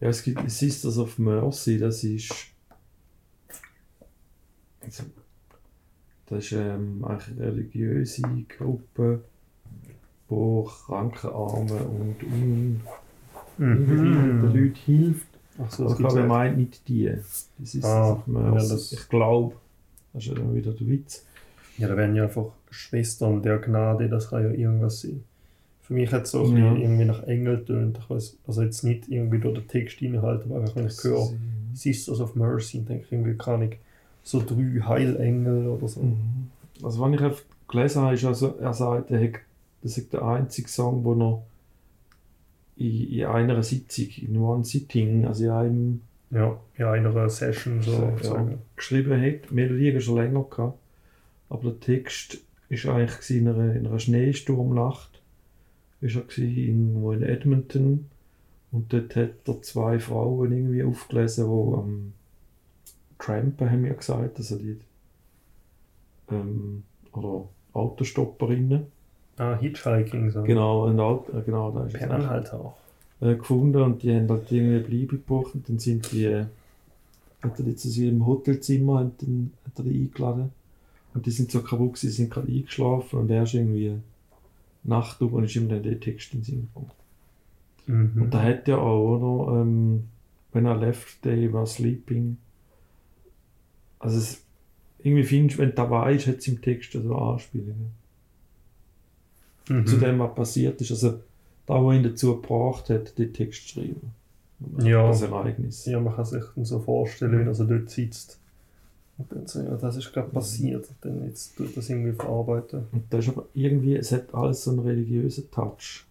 [0.00, 2.32] Ja, es gibt Sisters of Mercy, das ist.
[6.26, 9.22] Das ist ähm, eine religiöse Gruppe,
[10.28, 12.88] wo Kranken, Armen und unbehinderte
[13.58, 14.42] Mhm.
[14.46, 15.26] Leuten hilft.
[15.58, 17.12] Ach so, Also, das ich glaube, er meint nicht die.
[17.58, 19.54] Die Sisters Ah, ja, das- ich glaube,
[20.12, 21.24] das ist ja wieder der Witz.
[21.78, 25.24] Ja, da werden ja einfach Schwestern der Gnade, das kann ja irgendwas sein.
[25.82, 26.74] Für mich hat es so Ja.
[26.74, 27.98] irgendwie nach Engel tönt.
[27.98, 31.32] Ich weiß, also jetzt nicht irgendwie durch den Textinhalt, aber einfach wenn ich höre
[31.74, 33.78] Sisters of Mercy, denke ich irgendwie, kann ich
[34.22, 36.00] so drei Heilengel oder so.
[36.00, 36.50] Mhm.
[36.82, 39.40] Also, was ich gelesen habe, ist also, er sagt, er hat,
[39.82, 41.42] das ist der einzige Song, wo er
[42.76, 46.00] in, in einer Sitzung, in one sitting, also in einem
[46.78, 48.12] Ja, in einer Session so.
[48.22, 48.48] Ja.
[48.76, 49.52] geschrieben hat.
[49.52, 50.78] Melodie hat schon länger gehabt,
[51.50, 55.20] aber der Text ist eigentlich in einer, in einer Schneesturmnacht.
[56.00, 58.06] Ist er irgendwo in Edmonton
[58.72, 62.12] und dort hat er zwei Frauen irgendwie aufgelesen, die am
[63.18, 64.78] Trampen haben wir gesagt, also die
[66.30, 66.82] ähm,
[67.12, 68.86] oder Autostopperinnen.
[69.42, 70.42] Ah, Hitchhiking so.
[70.42, 72.76] Genau, ein Auto, äh, genau, da ist es Per Anhalter auch.
[73.20, 76.46] äh, gefunden und die haben halt irgendwie eine Bleibe gebucht und dann sind die, äh,
[77.42, 80.50] hat er die zu seinem Hotelzimmer hat, dann, hat er die eingeladen
[81.14, 83.98] und die sind so kaputt gewesen, sind gerade eingeschlafen und er ist irgendwie
[84.84, 86.90] Nacht durch und ist ihm dann der Text in den Sinn gekommen.
[87.86, 88.22] Mhm.
[88.22, 90.04] Und da hat er auch, oder, ähm,
[90.52, 92.36] when I left, they were sleeping.
[93.98, 94.42] Also es,
[95.02, 98.01] irgendwie findest du, wenn du dabei ist, hat es im Text so Anspielungen.
[99.68, 99.86] Mhm.
[99.86, 100.90] Zu dem, was passiert ist.
[100.90, 101.20] Also
[101.66, 104.12] da, wo ihn dazu gebracht hat, den Text zu schreiben.
[104.78, 105.08] Ja.
[105.08, 105.86] Das Ereignis.
[105.86, 108.38] Ja, man kann sich dann so vorstellen, wenn er so dort sitzt.
[109.18, 110.88] Und dann so, ja, das ist gerade passiert.
[110.88, 112.86] Und dann jetzt tut das irgendwie verarbeiten.
[112.92, 116.04] Und das ist aber irgendwie, es hat alles so einen religiösen Touch.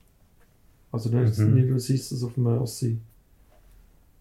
[0.91, 1.53] Also du hast Mhm.
[1.53, 2.97] nicht nur Sisters of Mercy.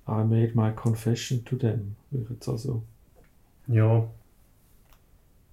[0.08, 1.94] I made my confession to them.
[2.10, 2.82] Ich jetzt also.
[3.66, 4.08] Ja.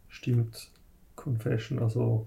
[0.09, 0.69] Stimmt.
[1.15, 2.25] Confession, also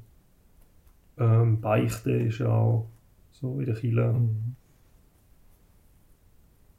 [1.20, 2.88] ähm, Beichte ist ja auch
[3.30, 4.12] so in der Kirche.
[4.12, 4.56] Mhm.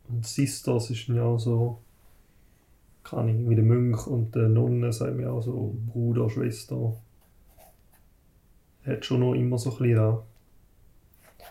[0.10, 1.80] Und Sisters ist ja auch so,
[3.04, 6.94] kann ich, wie der Mönch und der Nonne sagen wir auch so Bruder, Schwester.
[8.86, 10.24] Hat schon noch immer so ein bisschen da.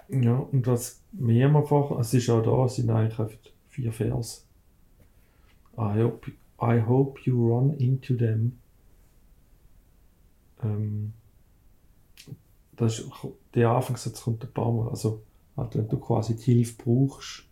[0.09, 3.37] Ja, und was mir vor, es ist auch da, es sind eigentlich einfach
[3.68, 4.46] vier Vers.
[5.79, 8.59] I hope, I hope you run into them.
[10.62, 11.12] Ähm,
[12.81, 13.11] das ist,
[13.55, 14.88] der Anfangssatz kommt ein paar Mal.
[14.88, 15.23] Also,
[15.57, 17.45] halt, wenn du quasi die Hilfe brauchst,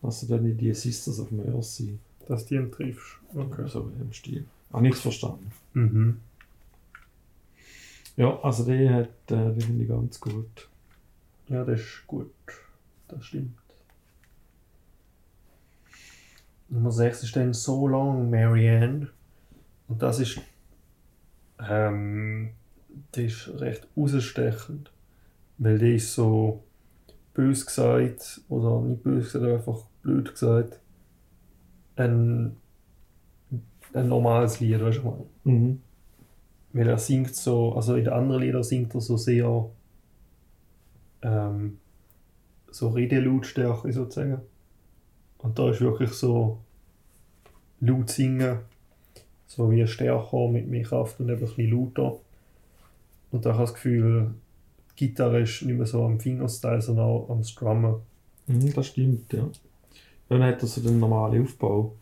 [0.00, 3.18] dass du dann in die Sisters of Mercy, Dass du ihn triffst.
[3.34, 3.66] Okay.
[3.66, 4.46] so im Stil.
[4.72, 5.50] Habe nichts verstanden.
[5.74, 6.20] Mhm.
[8.16, 10.68] Ja, also der hat, äh, den finde ich ganz gut.
[11.48, 12.30] Ja, das ist gut.
[13.08, 13.56] Das stimmt.
[16.68, 19.08] Nummer 6 ist dann So Long, Marianne.
[19.88, 20.40] Und das ist,
[21.66, 22.50] ähm,
[23.12, 24.90] das ist recht rausstechend.
[25.58, 26.62] Weil die ist so
[27.34, 30.80] bös gesagt, oder nicht bös gesagt, einfach blöd gesagt,
[31.96, 32.56] ein,
[33.92, 35.58] ein normales Lied, weißt du, was ich meine?
[35.58, 35.82] Mhm.
[36.72, 39.70] Weil er singt so, also in den anderen Liedern singt er so sehr
[41.22, 41.78] ähm,
[42.70, 44.40] so Redelautstärke sozusagen.
[45.38, 46.58] Und da ist wirklich so
[47.80, 48.58] laut singen,
[49.46, 52.18] so wie stärker mit mehr Kraft und eben ein bisschen lauter.
[53.30, 54.34] Und da habe ich das Gefühl,
[54.96, 57.96] Gitarre ist nicht mehr so am Fingerstyle, sondern auch am Strummen.
[58.46, 59.48] Mhm, das stimmt, ja.
[60.28, 61.94] Dann hat er so den normalen Aufbau.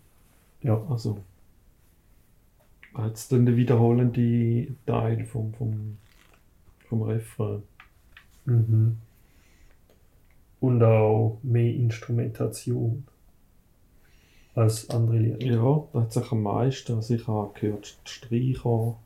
[0.63, 0.83] Ja.
[0.89, 1.19] Also.
[2.95, 5.99] Hat es dann den wiederholenden Teil vom, vom,
[6.89, 7.63] vom Refrain.
[8.47, 8.97] Mhm.
[10.61, 13.05] Und auch mehr Instrumentation
[14.55, 15.47] als andere Lieder.
[15.47, 16.95] Ja, da hat sich am meisten.
[16.95, 18.97] Also ich habe gehört, die Streicher,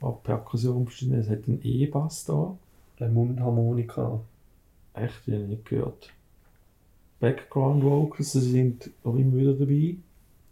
[0.00, 1.14] auch Perkussion bestimmt.
[1.14, 2.56] Es hat einen E-Bass da.
[2.98, 4.20] Eine Mundharmonika.
[4.94, 6.10] Echt, die habe ich nicht gehört.
[7.20, 9.96] Background Vocals sie sind auch immer wieder dabei.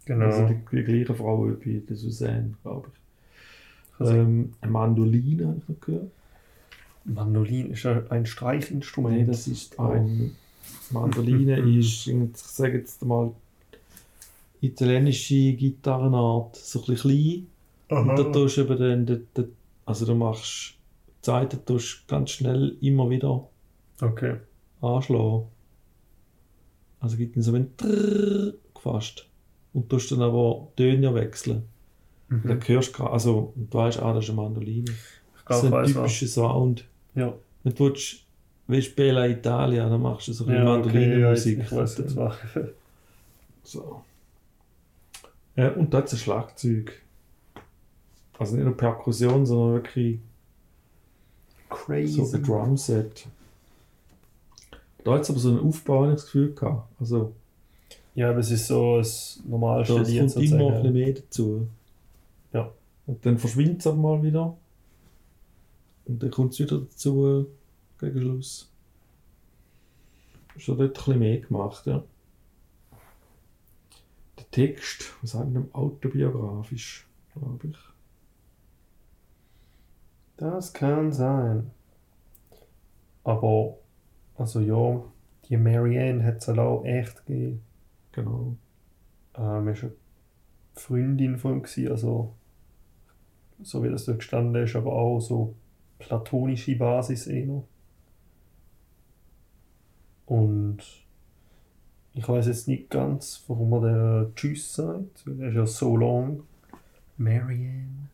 [0.05, 0.25] Genau.
[0.25, 3.99] Also die, die gleiche Frau wie die Suzanne, glaube ich.
[3.99, 6.11] Also- ähm, eine Mandoline habe ich noch gehört.
[7.05, 9.17] Mandolin ist ein Streichinstrument.
[9.17, 10.35] Nein, das ist ein.
[10.91, 13.31] Mandoline ist, ich sage jetzt mal,
[14.61, 17.47] italienische Gitarrenart, so ein bisschen klein.
[17.89, 20.75] Und da tust du eben dann, den- den- also du machst
[21.21, 23.47] die Seiten tust ganz schnell immer wieder
[24.01, 24.37] Okay.
[24.81, 25.47] anschlagen.
[27.01, 29.27] Also gibt es so ein Trrrr fast.
[29.73, 31.63] Und tust dann aber Töne wechseln.
[32.29, 32.67] Und dann Mhm.
[32.67, 34.85] hörst du also du weißt, ah, das ist eine Mandoline.
[34.91, 36.85] Ich Das ist ich ein typischer Sound.
[37.15, 37.33] Ja.
[37.63, 38.23] Wenn du willst,
[38.67, 41.59] willst Bella Italia, dann machst du so ein bisschen Ja, okay, ja, jetzt, Mandolinenmusik.
[41.59, 42.35] ich weiß jetzt was.
[43.63, 44.01] So.
[45.55, 47.01] Ja, und da hat es ein Schlagzeug.
[48.39, 50.19] Also nicht nur Perkussion, sondern wirklich
[51.69, 52.25] Crazy.
[52.25, 53.27] so ein Drumset.
[55.03, 56.87] Da hat es aber so einen Aufbau, habe ich das Gefühl gehabt.
[56.99, 57.33] Also,
[58.15, 61.67] Ja, aber es ist so ein normalste da Lied kommt immer ein bisschen mehr dazu.
[62.53, 62.71] Ja.
[63.05, 64.57] Und dann verschwindet es aber mal wieder.
[66.05, 67.45] Und dann kommt es wieder dazu
[67.99, 68.71] gegen Schluss.
[70.55, 72.03] Ist ja dort ein bisschen mehr gemacht, ja.
[74.37, 77.88] Der Text, was sagt man, autobiografisch, glaube ich.
[80.39, 81.69] Das kann sein.
[83.25, 83.75] Aber,
[84.37, 85.03] also ja,
[85.49, 87.61] die Marianne hat es auch echt gegeben.
[88.13, 88.55] Genau.
[89.35, 89.91] Ähm, ist eine
[90.75, 92.33] Freundin von ihm gewesen, also
[93.61, 95.55] so wie das dort gestanden ist, aber auch so
[95.99, 97.61] platonische Basis eher.
[100.25, 100.77] Und
[102.13, 105.97] ich weiß jetzt nicht ganz, warum er der Tschüss sagt, weil er ist ja so
[105.97, 106.43] long.
[107.17, 108.09] Marianne.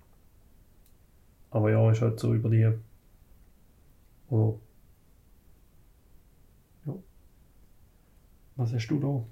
[1.55, 2.69] Aber ja, ist halt so über die.
[4.29, 4.59] Oder.
[6.85, 6.93] Ja.
[8.57, 9.23] Was hast du da?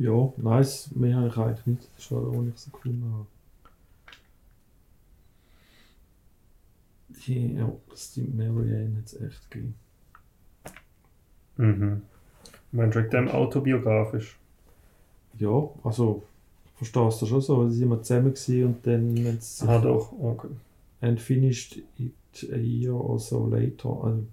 [0.00, 1.82] Ja, nice, mehr habe ich eigentlich nicht.
[1.82, 3.26] Das ist schade, wo ich so gefunden habe.
[7.26, 9.74] Die, ja, das stimmt, Marianne hat es echt gegeben.
[11.56, 12.02] Mhm.
[12.70, 14.38] Meinst du wegen dem autobiografisch?
[15.36, 16.22] Ja, also,
[16.76, 18.34] verstehst du schon so, sie sind immer zusammen
[18.66, 20.50] und dann, wenn sie Ah, doch, okay.
[21.00, 22.12] And finished it
[22.52, 23.88] a year or so later.
[23.90, 24.26] Also,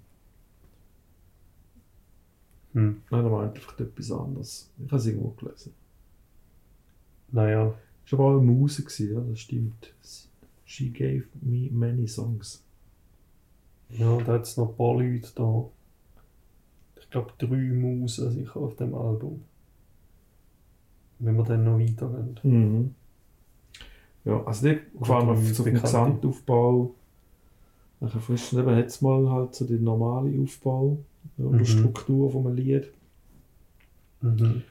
[2.74, 3.02] Hm.
[3.10, 4.70] nein, er meint einfach etwas anderes.
[4.78, 5.74] Ich habe es irgendwo gelesen.
[7.30, 9.94] Naja, Es war aber auch eine Muse, ja, das stimmt.
[10.64, 12.62] She gave me many songs.
[13.90, 15.68] ja, da hat es noch ein paar Leute da.
[17.00, 19.42] Ich glaube, drei Musen sicher auf dem Album.
[21.18, 22.40] Wenn wir dann noch weitergehen.
[22.42, 22.94] Mhm.
[24.24, 25.72] Ja, also der gefällt mir die so vom.
[25.74, 26.94] Gesamtaufbau.
[28.00, 30.98] Nachher frisch eben hat es mal halt so den normalen Aufbau
[31.38, 31.58] ja, und Mhm.
[31.58, 32.92] die Struktur von einem Lied.
[34.20, 34.62] Mhm.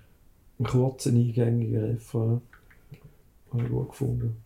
[0.60, 2.42] Ein kurzer, eingängiger Refrain.
[3.52, 4.38] Habe ich gut gefunden.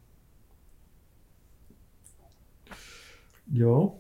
[3.52, 3.91] Ja,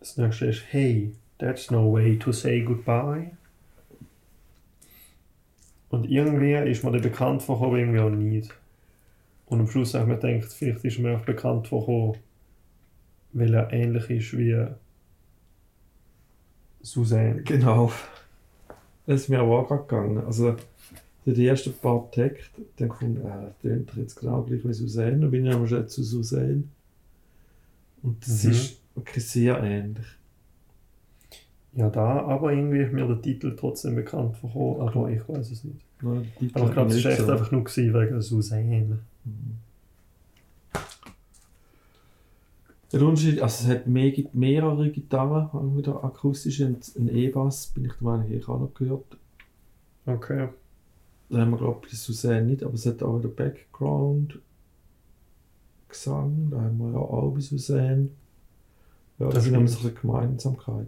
[0.00, 3.32] Das nächste ist Hey, that's no way to say goodbye.
[5.90, 8.54] Und irgendwie ist mir der bekannt vorgekommen, irgendwie auch nicht.
[9.46, 12.16] Und am Schluss habe ich mir gedacht, vielleicht ist mir auch bekannt vorgekommen,
[13.32, 14.66] weil er ähnlich ist wie
[16.82, 17.42] Suzanne.
[17.42, 17.92] genau.
[19.06, 20.18] Das ist mir auch gerade gegangen.
[20.24, 20.56] Also,
[21.26, 25.18] so die ersten paar Texte, dann gefunden, ah, das tönt jetzt genau gleich wie Suzanne.
[25.20, 26.64] Dann bin ich aber schon zu Suzanne.
[28.02, 28.50] Und das Mhm.
[28.50, 30.06] ist wirklich sehr ähnlich.
[31.74, 35.64] Ja, da, aber irgendwie ist mir der Titel trotzdem bekannt vorgekommen, aber ich weiß es
[35.64, 35.80] nicht.
[36.02, 38.98] Nein, Aber ich glaube, es war echt einfach nur gewesen wegen Suzanne.
[42.92, 47.92] Der Unterschied, also es hat mehr, mehrere Gitarren, wieder akustische, und ein E-Bass, bin ich
[47.94, 49.16] der Meinung, ich auch noch gehört.
[50.06, 50.48] Okay.
[51.28, 54.38] Da haben wir, glaube ich, Suzanne nicht, aber es hat auch wieder Background
[55.88, 56.50] Gesang.
[56.50, 58.10] Da haben wir ja auch bei Suzanne.
[59.18, 59.70] Ja, Das da sind stimmt.
[59.70, 60.86] so eine Gemeinsamkeit.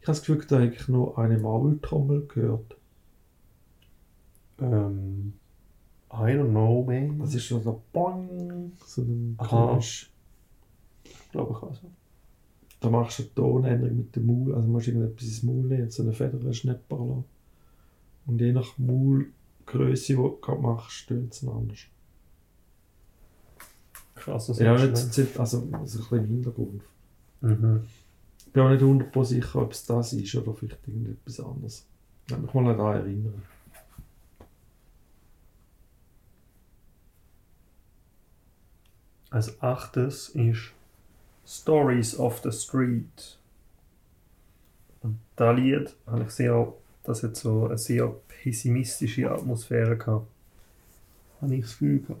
[0.00, 2.76] Ich habe das Gefühl, da habe ich nur eine Maultrommel gehört.
[4.60, 5.34] Ähm,
[6.12, 7.18] I don't know, man.
[7.18, 9.36] Das ist so der Bong, so ein.
[9.38, 10.10] Geräusch.
[11.32, 11.80] glaube ich also.
[12.80, 15.90] Da machst du eine Tonänderung mit dem Maul, also musst du irgendetwas ins Maul nehmen
[15.90, 17.24] so eine Feder schneppern lassen.
[18.26, 21.78] Und je nach Maulgröße, die du gerade machst, tönt es anders.
[24.14, 26.82] Krass, das Ja, ist nicht, also, also ein bisschen im Hintergrund.
[27.40, 27.80] Mhm.
[28.38, 31.86] Ich bin auch nicht 100% sicher, ob es das ist oder vielleicht irgendetwas anderes.
[32.26, 33.42] Ich kann mich mal daran erinnern.
[39.30, 40.72] Als achtes ist
[41.46, 43.38] Stories of the Street.
[45.02, 46.72] Und da Lied habe ich sehr,
[47.04, 50.26] das hat so eine sehr pessimistische Atmosphäre gehabt.
[51.40, 52.20] Habe ich das Gefühl gehabt.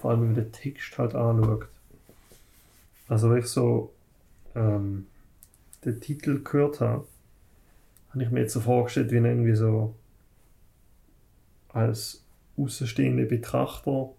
[0.00, 1.68] Vor allem, wenn man den Text halt anschaut.
[3.08, 3.92] Also, wenn ich so
[4.54, 5.06] ähm,
[5.84, 7.06] den Titel gehört habe,
[8.10, 9.94] habe ich mir jetzt so vorgestellt, wie irgendwie so
[11.68, 12.24] als
[12.56, 14.10] außenstehender Betrachter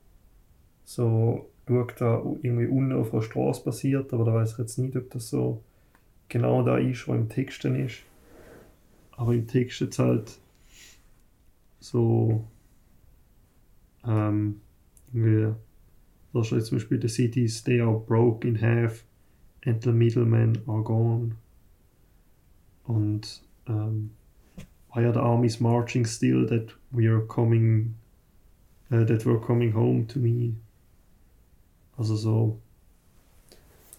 [0.86, 4.96] so schaut da irgendwie unten auf der Straße passiert, aber da weiß ich jetzt nicht,
[4.96, 5.62] ob das so
[6.30, 8.04] genau da ist, was im Text dann ist.
[9.12, 10.38] Aber im Text jetzt halt
[11.80, 12.44] so
[14.06, 14.62] ähm,
[15.14, 15.54] irgendwie,
[16.34, 19.04] da steht zum Beispiel The cities, they are broke in half
[19.66, 21.36] and the middlemen are gone.
[22.86, 24.12] Und ähm,
[24.94, 27.96] why are the armies marching still that we are coming
[28.92, 30.56] uh, that we're coming home to me?
[31.98, 32.60] Also so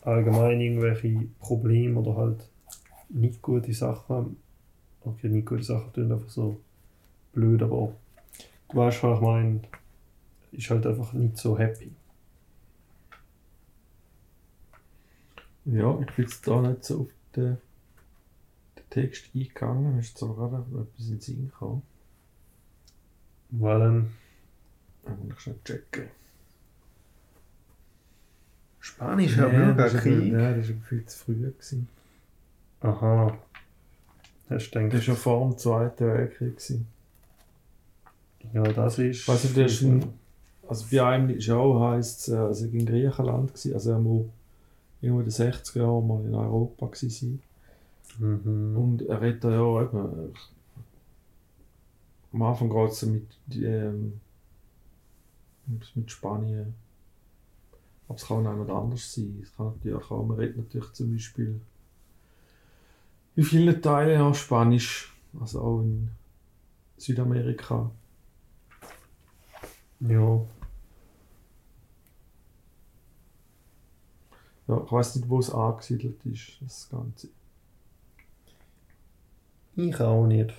[0.02, 2.48] allgemein irgendwelche Probleme oder halt
[3.08, 4.36] nicht gute Sachen.
[5.00, 6.60] Okay, nicht gute Sachen tun einfach so
[7.32, 7.94] blöd, aber
[8.68, 9.60] du weißt, was ich meine.
[10.52, 11.92] Ist halt einfach nicht so happy.
[15.66, 17.58] Ja, ich bin jetzt da nicht so auf den,
[18.76, 19.92] den Text eingegangen.
[19.94, 21.82] Mir ist jetzt aber gerade etwas in den Sinn gekommen.
[23.50, 24.12] Weil dann
[25.04, 26.17] Da muss ich schnell checken.
[28.80, 30.32] Spanischer Ja, das Bürgerkrieg.
[30.32, 31.34] Ja, das war viel zu früh.
[31.34, 31.88] Gewesen.
[32.80, 33.36] Aha.
[34.50, 36.56] Hast du Das war schon vor dem Zweiten Weltkrieg.
[36.56, 36.86] Gewesen.
[38.52, 39.26] ja, das ist.
[39.28, 40.04] Weiss nicht, das ist ein-
[40.68, 44.26] Also bei einem ist auch heisst es, äh, also in Griechenland gewesen, also er muss
[45.00, 47.40] irgendwo in den 60er Jahren mal in Europa gewesen
[48.18, 48.28] sein.
[48.44, 48.76] Mhm.
[48.76, 49.98] Und er redet da ja eben.
[49.98, 50.34] äh,
[52.34, 54.20] Am Anfang geht es mit, ähm,
[55.94, 56.74] mit Spanien.
[58.08, 59.38] Aber es kann auch jemand anders sein.
[59.42, 61.60] Es kann natürlich auch, man redet natürlich zum Beispiel
[63.36, 65.14] in vielen Teilen auch Spanisch.
[65.38, 66.10] Also auch in
[66.96, 67.90] Südamerika.
[70.00, 70.46] Ja.
[74.66, 77.28] Ja, ich weiß nicht, wo es angesiedelt ist, das Ganze.
[79.76, 80.52] Ich auch nicht.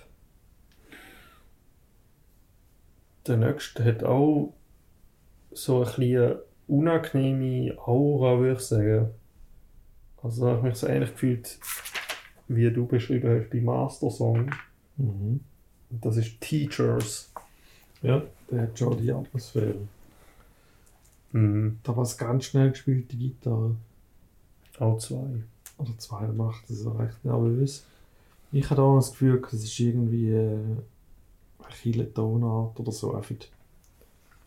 [3.27, 4.53] Der nächste hat auch
[5.51, 9.09] so ein bisschen unangenehme Aura, würde ich sagen.
[10.21, 11.59] Also da habe ich mich so ähnlich gefühlt,
[12.47, 14.51] wie du beschrieben hast bei Master Song.
[14.97, 15.39] Mhm.
[15.89, 17.31] Und das ist Teachers.
[18.01, 19.87] Ja, der hat schon die Atmosphäre.
[21.31, 21.79] Mhm.
[21.83, 23.75] Da war es ganz schnell gespielt, die Gitarre.
[24.79, 25.43] Auch zwei.
[25.77, 27.85] Oder zwei macht das so recht nervös.
[28.51, 30.57] Ich hatte auch das Gefühl, das ist irgendwie äh,
[31.59, 33.13] eine viele Tonart oder so.
[33.13, 33.35] Einfach,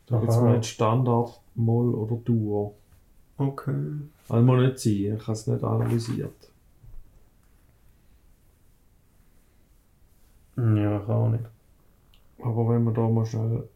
[0.07, 2.75] da gibt es mal nicht Standard, Moll oder Duo.
[3.39, 3.93] Okay.
[4.29, 6.53] Also muss nicht sein, ich habe es nicht analysiert.
[10.57, 11.45] Ja, ich auch nicht.
[12.39, 13.69] Aber wenn man da mal schnell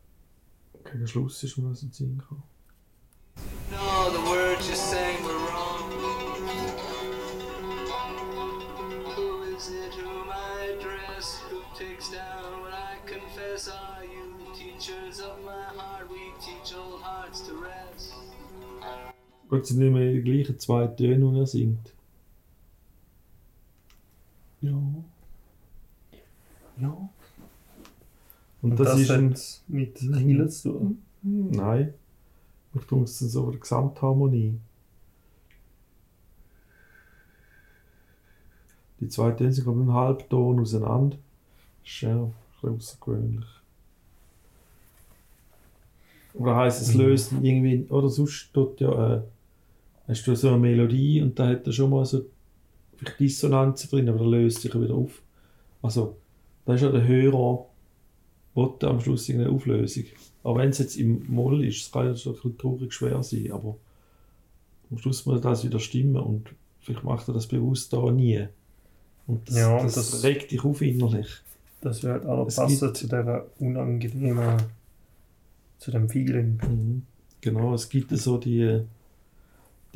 [0.84, 2.42] gegen Schluss ist, muss es Sinn kommen.
[19.48, 21.92] Gut, es sind nicht mehr die gleichen zwei Töne, die er singt.
[24.60, 24.78] Ja.
[26.80, 27.08] Ja.
[28.62, 31.02] Und, das, ist ein, hat mit Kiel zu tun.
[31.22, 31.94] Nein.
[32.74, 34.58] Ich tue es dann so der Gesamtharmonie.
[39.00, 41.16] Die zwei Töne sind glaube ich einen Halbton auseinander.
[41.82, 43.46] Das ist ja ein bisschen außergewöhnlich.
[46.34, 47.00] Oder heisst es Mhm.
[47.00, 49.22] löst irgendwie, oder sonst tut ja, äh,
[50.08, 52.24] hast du so eine Melodie und da hat er schon mal so
[53.18, 55.22] Dissonanzen drin, aber der löst sich wieder auf.
[55.82, 56.16] Also,
[56.64, 57.66] da ist ja der Hörer
[58.54, 60.04] wollte am Schluss irgendeine Auflösung.
[60.42, 63.76] Aber wenn es jetzt im Moll ist, es kann ja schon traurig schwer sein, aber
[64.90, 66.48] am Schluss muss das wieder stimmen und
[66.80, 68.46] vielleicht macht er das bewusst da nie.
[69.26, 71.26] Und das, Ja, das, das- regt dich auf innerlich.
[71.82, 74.56] Das wird halt auch Es passen gibt- zu dieser unangenehmen,
[75.78, 76.58] zu dem Feeling.
[76.66, 77.02] Mhm.
[77.42, 78.80] Genau, es gibt so die,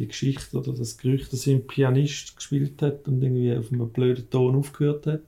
[0.01, 4.29] die Geschichte oder das Gerücht, dass ein Pianist gespielt hat und irgendwie auf einem blöden
[4.31, 5.21] Ton aufgehört hat.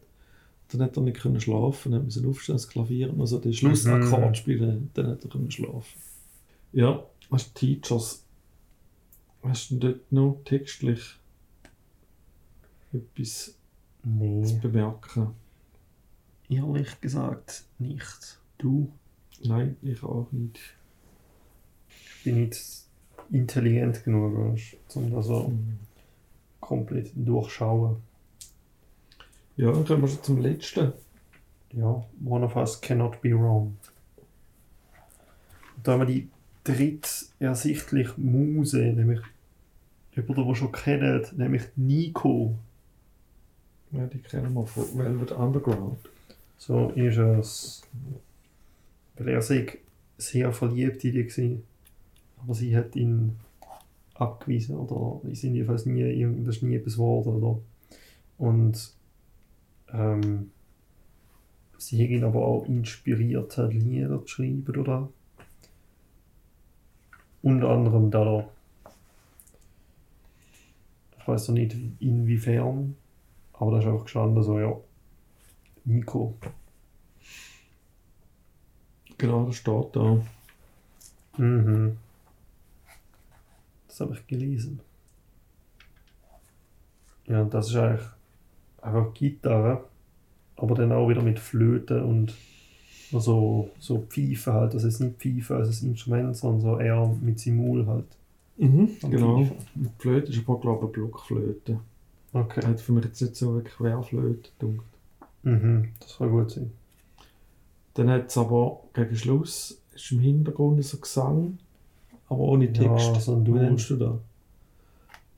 [0.70, 4.31] Dann hat er nicht können schlafen, dann musste aufstehen, das Klavier und also den Schlussakkord
[4.31, 4.35] Mhm.
[4.35, 6.01] spielen, dann hat er können schlafen.
[6.73, 8.25] Ja, hast du Teachers,
[9.43, 11.01] hast du dort noch textlich
[12.93, 13.55] etwas
[14.43, 15.29] zu Nee, bemerken?
[16.49, 18.39] ehrlich gesagt nicht.
[18.59, 18.93] Du?
[19.45, 20.59] Nein, ich auch nicht.
[21.89, 22.55] Ich bin nicht
[23.31, 25.79] intelligent genug, du, um das so Mhm.
[26.61, 27.97] komplett durchschauen.
[29.57, 30.93] Ja, dann kommen wir schon zum letzten.
[31.73, 33.77] Ja, one of us cannot be wrong.
[35.77, 36.29] Und da haben wir die
[36.64, 37.09] dritte
[37.39, 39.20] ersichtlich Muse, nämlich
[40.14, 42.55] jemanden, den schon kennt, nämlich Nico.
[43.91, 45.99] Ja, die kennen wir von Velvet Underground.
[46.57, 47.83] So ist es.
[49.16, 49.79] Weil er sich
[50.16, 51.64] sehr verliebt in die gewesen.
[52.43, 53.36] Aber sie hat ihn
[54.14, 57.61] abgewiesen oder die sind jedenfalls nie, das ist nie etwas geworden, oder?
[58.38, 58.93] Und
[59.93, 60.51] ähm,
[61.78, 65.09] sie hat ihn aber auch inspiriert, hat Lieder zu schreiben, oder?
[67.43, 68.49] Unter anderem da.
[71.18, 72.97] Ich weiß noch nicht inwiefern,
[73.53, 74.76] aber da ist einfach gestanden so, ja,
[75.84, 76.34] Nico.
[79.18, 80.20] Genau, das steht da.
[81.38, 81.97] Mhm.
[83.93, 84.80] Das habe ich gelesen.
[87.26, 88.07] Ja, und das ist eigentlich
[88.80, 89.84] einfach Gitarre,
[90.57, 92.32] aber dann auch wieder mit Flöte und
[93.11, 94.72] so, so Pfeife halt.
[94.72, 98.07] Also jetzt nicht Pfeife als Instrument, sondern so eher mit Simul halt.
[98.57, 99.47] Mhm, genau.
[99.74, 101.80] Die Flöte ist aber, glaube ich, eine Blockflöte.
[102.32, 102.66] Okay.
[102.66, 104.86] Hat für mich jetzt nicht so eine Querflöte gedacht.
[105.43, 105.88] Mhm.
[106.01, 106.72] Das kann gut sein.
[107.93, 111.59] Dann hat es aber gegen Schluss ist im Hintergrund so Gesang,
[112.33, 113.07] aber ohne Text.
[113.14, 114.14] Ja, so ein Wie nennst du das?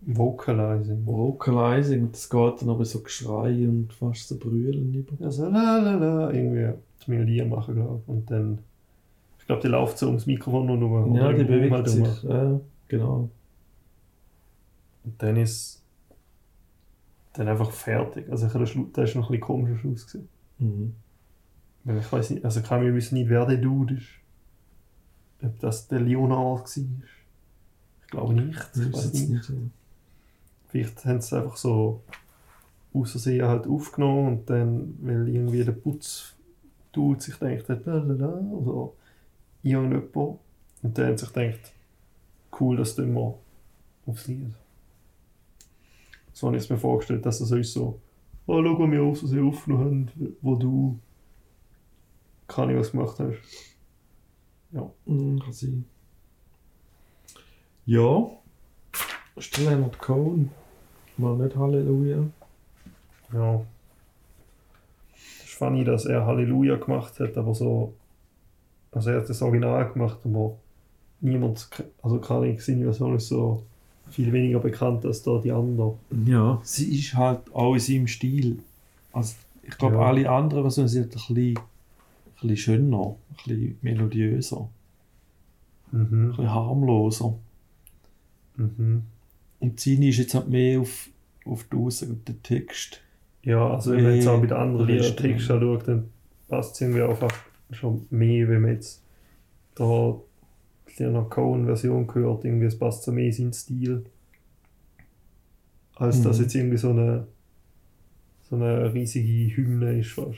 [0.07, 1.07] Vocalizing.
[1.07, 2.11] Vocalizing.
[2.12, 5.12] Das geht dann aber so Geschrei und fast so Brüllen über.
[5.18, 6.72] Ja, so la la la, irgendwie
[7.05, 8.09] die Melodie machen, glaube ich.
[8.09, 8.59] Und dann,
[9.38, 11.14] ich glaube, die läuft so ums Mikrofon und um.
[11.14, 12.22] Ja, die bewegt halt sich.
[12.22, 13.30] Ja, genau.
[15.05, 15.82] Und dann ist
[17.34, 18.30] dann einfach fertig.
[18.30, 20.28] Also ich das ist noch ein bisschen komischer Schluss gesehen.
[20.59, 20.95] Mhm.
[21.84, 24.07] Weil ich weiß nicht, also kann mir wissen nicht, wer der Dude ist.
[25.45, 26.84] Ob das der Leonard war.
[28.03, 28.70] Ich glaube nicht.
[28.74, 29.30] Ich weiß nicht.
[29.30, 29.49] nicht.
[29.49, 29.57] ja.
[30.68, 32.03] Vielleicht haben sie es einfach so
[32.92, 36.34] aus Versehen halt aufgenommen und dann, weil irgendwie der Putz
[36.92, 38.92] tut sich denkt, lalala, oder
[39.62, 40.38] irgendjemand.
[40.82, 41.72] Und dann hat sich gedacht,
[42.61, 43.34] cool, das tun wir
[44.07, 44.55] aufs Lied.
[46.32, 48.01] So habe ich es mir vorgestellt, dass das so ist so,
[48.47, 50.99] oh, schau, was wir aus Versehen aufgenommen haben, wo du
[52.47, 53.73] keine was gemacht hast.
[55.06, 55.84] Mhm, kann sein.
[57.86, 58.26] Ja.
[59.36, 60.50] Ist der Leonard Cohen.
[61.16, 62.24] Mal nicht Halleluja.
[63.32, 63.60] Ja.
[65.12, 67.92] Das ist funny, dass er Halleluja gemacht hat, aber so.
[68.92, 70.54] Also er hat das Original gemacht, aber
[71.20, 71.68] niemand,
[72.02, 73.62] also keine seine Version ist so
[74.10, 75.96] viel weniger bekannt als da die andere.
[76.26, 78.58] Ja, sie ist halt auch in seinem Stil.
[79.12, 80.02] Also, ich glaube, Ja.
[80.02, 81.58] alle anderen Versionen sind ein bisschen,
[82.43, 84.68] ein bisschen schöner, ein bisschen melodiöser,
[85.93, 86.28] ein Mhm.
[86.30, 87.35] bisschen harmloser.
[88.57, 89.03] Mhm.
[89.61, 91.09] Und seine ist jetzt halt mehr auf,
[91.45, 93.01] auf die Aussage und den Text.
[93.43, 96.09] Ja, also wenn man jetzt auch mit anderen Liedern Text anschaut, dann
[96.49, 97.32] passt es irgendwie einfach
[97.70, 99.03] schon mehr, wenn man jetzt
[99.74, 100.16] da
[100.89, 104.05] die Leonard Cohen-Version gehört, irgendwie es passt so mehr in Stil.
[105.97, 106.43] Als dass Mhm.
[106.45, 107.26] jetzt irgendwie so eine
[108.49, 110.37] so eine riesige Hymne ist fast.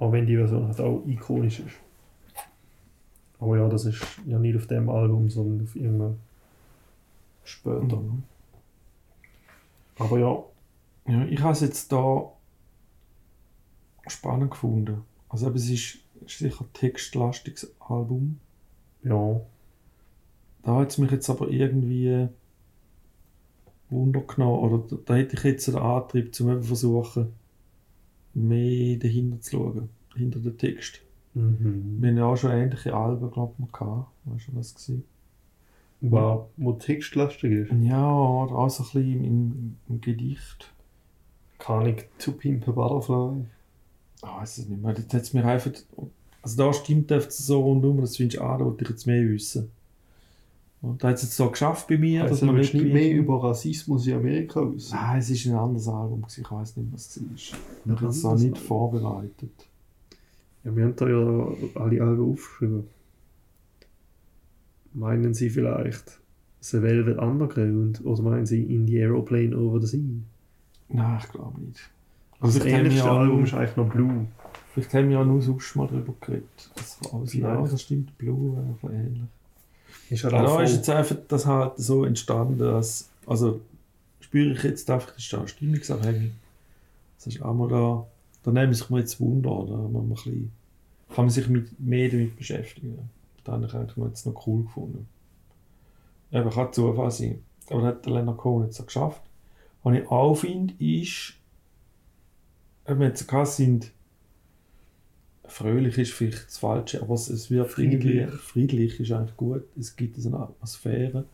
[0.00, 1.76] Auch wenn die Version halt auch ikonisch ist.
[3.38, 6.18] Aber ja, das ist ja nicht auf dem Album, sondern auf irgendeinem
[7.44, 7.96] später.
[7.96, 8.24] Mhm.
[9.98, 10.42] Aber ja,
[11.06, 12.32] Ja, ich habe es jetzt da
[14.06, 15.02] spannend gefunden.
[15.28, 18.40] Also eben, es ist, ist sicher ein textlastiges Album.
[19.02, 19.40] ja,
[20.62, 22.28] Da hat es mich jetzt aber irgendwie
[23.90, 24.58] Wunder genommen.
[24.58, 27.32] Oder da, hätte ich jetzt den Antrieb, zum eben versuchen,
[28.34, 29.88] mehr dahinter zu schauen.
[30.14, 31.00] Hinter den Text.
[31.34, 31.98] mhm.
[32.00, 34.10] Wir haben ja auch schon ähnliche Alben, glaube ich, gehabt.
[34.24, 34.96] Weißt du, was war?
[36.12, 37.72] war, wo textlastig ist.
[37.82, 40.72] Ja, oder auch so ein bisschen im, im, Gedicht.
[41.58, 43.44] Keine Ahnung, To Pimp a Butterfly.
[44.22, 44.94] Ah, weiß es nicht mehr.
[44.94, 45.72] Jetzt hat es mir einfach.
[46.42, 49.28] Also da stimmt einfach so rundum, das findest du auch, da wollte ich jetzt mehr
[49.28, 49.70] wissen.
[50.82, 53.42] Und da hat es jetzt so geschafft bei mir, Also, dass man nicht mehr über
[53.44, 54.94] Rassismus in Amerika wissen?
[54.94, 57.26] Nein, es ist ein anderes Album, ich weiß nicht, was es ist.
[57.84, 58.62] Ich habe es auch nicht Album?
[58.62, 59.68] vorbereitet.
[60.64, 61.48] Ja, wir haben da ja
[61.82, 62.84] alle Alben aufgeschrieben.
[64.92, 66.18] Meinen Sie vielleicht
[66.60, 70.00] The Velvet Underground oder meinen Sie In the Aeroplane Over the Sea?
[70.88, 71.90] Nein, ich glaube nicht.
[72.40, 74.26] Also das haben wir ähnlichste Album ist eigentlich noch Blue.
[74.72, 76.70] Vielleicht haben wir ja nur sonst mal darüber geredet.
[76.74, 77.54] Das kann alles Vielleicht.
[77.54, 79.22] ja, das stimmt, Blue einfach ähnlich.
[80.10, 83.60] Ist halt Ja, auch da voll- ist jetzt einfach das halt so entstanden, dass, also
[84.20, 86.32] spüre ich jetzt einfach, das ist da stimmungsabhängig.
[87.16, 88.06] Das ist auch mal da,
[88.42, 90.52] da nehmen sich mal jetzt Wunder, da man ein bisschen,
[91.14, 93.08] kann man sich mit, mehr damit beschäftigen.
[93.44, 95.06] Das habe ich eigentlich noch jetzt noch cool gefunden.
[96.32, 97.42] Eben, kann Zufall sein.
[97.68, 99.22] Aber das hat der Leonard Cohen jetzt so geschafft.
[99.82, 101.34] Was ich auch finde, ist,
[102.88, 103.90] eben jetzt sind
[105.50, 108.16] fröhlich ist vielleicht das Falsche, aber es, es wird Friedlich.
[108.16, 109.64] irgendwie friedlich ist eigentlich gut.
[109.78, 111.24] Es gibt so eine Atmosphäre.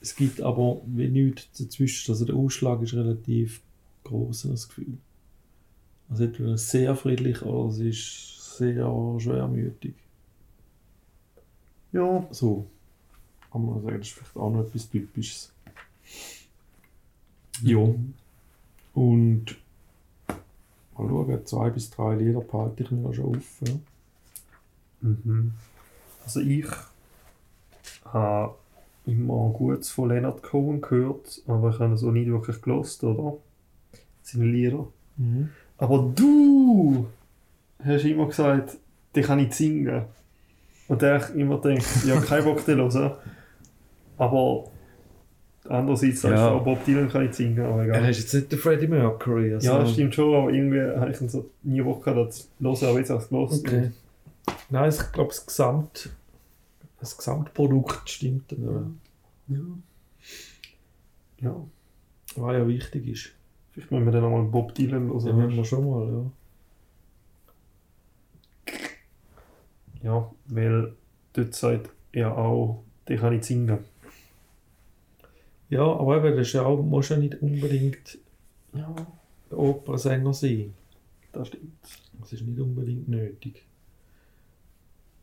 [0.00, 2.12] Es gibt aber wie nichts dazwischen.
[2.12, 3.60] Also der Ausschlag ist relativ
[4.04, 4.98] groß, das Gefühl.
[6.10, 8.86] Also entweder sehr friedlich oder es ist sehr
[9.18, 9.94] schwermütig.
[11.92, 12.66] Ja, So.
[13.50, 15.52] Kann man sagen, das ist vielleicht auch noch etwas Typisches.
[17.62, 17.94] Ja.
[18.94, 19.56] Und
[20.96, 23.60] mal schauen, zwei bis drei Lieder behalte ich mir ja schon auf.
[23.66, 23.74] Ja.
[25.00, 25.52] Mhm.
[26.24, 26.66] Also ich
[28.04, 28.54] habe
[29.06, 33.38] immer Gutes von Leonard Cohen gehört, aber ich habe es auch nicht wirklich gelost, oder?
[34.22, 34.86] Seine Lieder.
[35.78, 37.08] Aber du
[37.84, 38.78] hast immer gesagt,
[39.14, 40.04] die kann ich singen.
[40.88, 43.12] Und der ich immer denkt, ja, kein Bock zu hören.
[44.18, 44.70] Aber
[45.72, 46.50] andererseits sagst Ja.
[46.50, 48.02] du, auch Bob Dylan kann ich singen, aber egal.
[48.02, 49.54] Er ist jetzt nicht der Freddie Mercury.
[49.54, 52.38] Also ja, das stimmt schon, aber irgendwie habe ich ihn so nie Bock gehabt, das
[52.38, 53.66] zu hören, aber jetzt habe ich es gelost.
[53.66, 53.90] Okay.
[54.70, 56.10] Nein, ich glaube, das, Gesamt,
[57.00, 58.68] das Gesamtprodukt stimmt dann.
[58.68, 58.90] aber
[59.48, 59.58] Ja.
[61.40, 61.56] Ja.
[62.36, 63.30] Was ja wichtig ist.
[63.72, 65.42] Vielleicht müssen wir dann nochmal Bob Dylan hören.
[65.42, 66.30] haben wir schon mal, ja.
[70.02, 70.92] Ja, weil
[71.32, 73.78] dort sagt er auch, die kann ich singen.
[75.72, 78.18] Ja, aber eben, das ist ja auch, muss ja nicht unbedingt
[78.74, 78.94] Ja,
[79.50, 80.74] Opernsänger sein.
[81.32, 81.72] das stimmt.
[82.20, 83.64] Das ist nicht unbedingt nötig.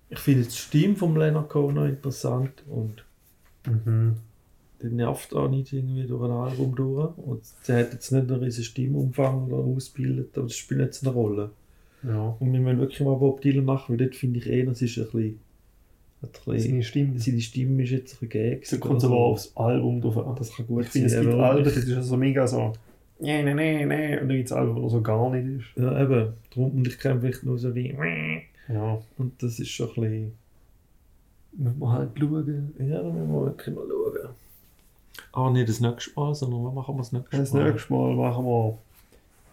[0.09, 3.05] Ich finde die Stimme von Leonard Cohen interessant und
[3.67, 4.15] Mhm.
[4.81, 7.15] der nervt auch nicht irgendwie durch ein Album durch.
[7.17, 11.13] Und der hat jetzt nicht einen riesen Stimmumfang oder ausgebildet, aber das spielt jetzt eine
[11.13, 11.51] Rolle.
[12.03, 12.35] Ja.
[12.39, 14.97] Und wir müssen wirklich mal Bob Dylan machen, weil dort finde ich eh, das ist
[14.97, 15.39] ein bisschen...
[16.45, 17.17] Seine Stimme.
[17.19, 20.35] seine Stimme ist jetzt ein bisschen Da kommt aber aufs Album drauf an.
[20.35, 22.73] Das kann gut Ich finde, es sein, gibt Alben, das ist ja so mega so.
[23.19, 24.13] Nee, nee, nee, nee.
[24.19, 25.81] Und dann gibt es Alben, wo so gar nicht ist.
[25.81, 26.33] Ja, eben.
[26.49, 27.95] Darum, und ich kenne vielleicht nur so die...
[28.67, 28.99] Ja.
[29.17, 30.31] Und das ist schon ein bisschen...
[31.53, 32.73] Müssen wir halt schauen.
[32.79, 34.29] Ja, da müssen wir wirklich mal schauen.
[35.31, 37.71] Ah, nicht das nächste Mal, sondern wann machen wir das nächste Das Mal?
[37.71, 38.77] nächste Mal machen wir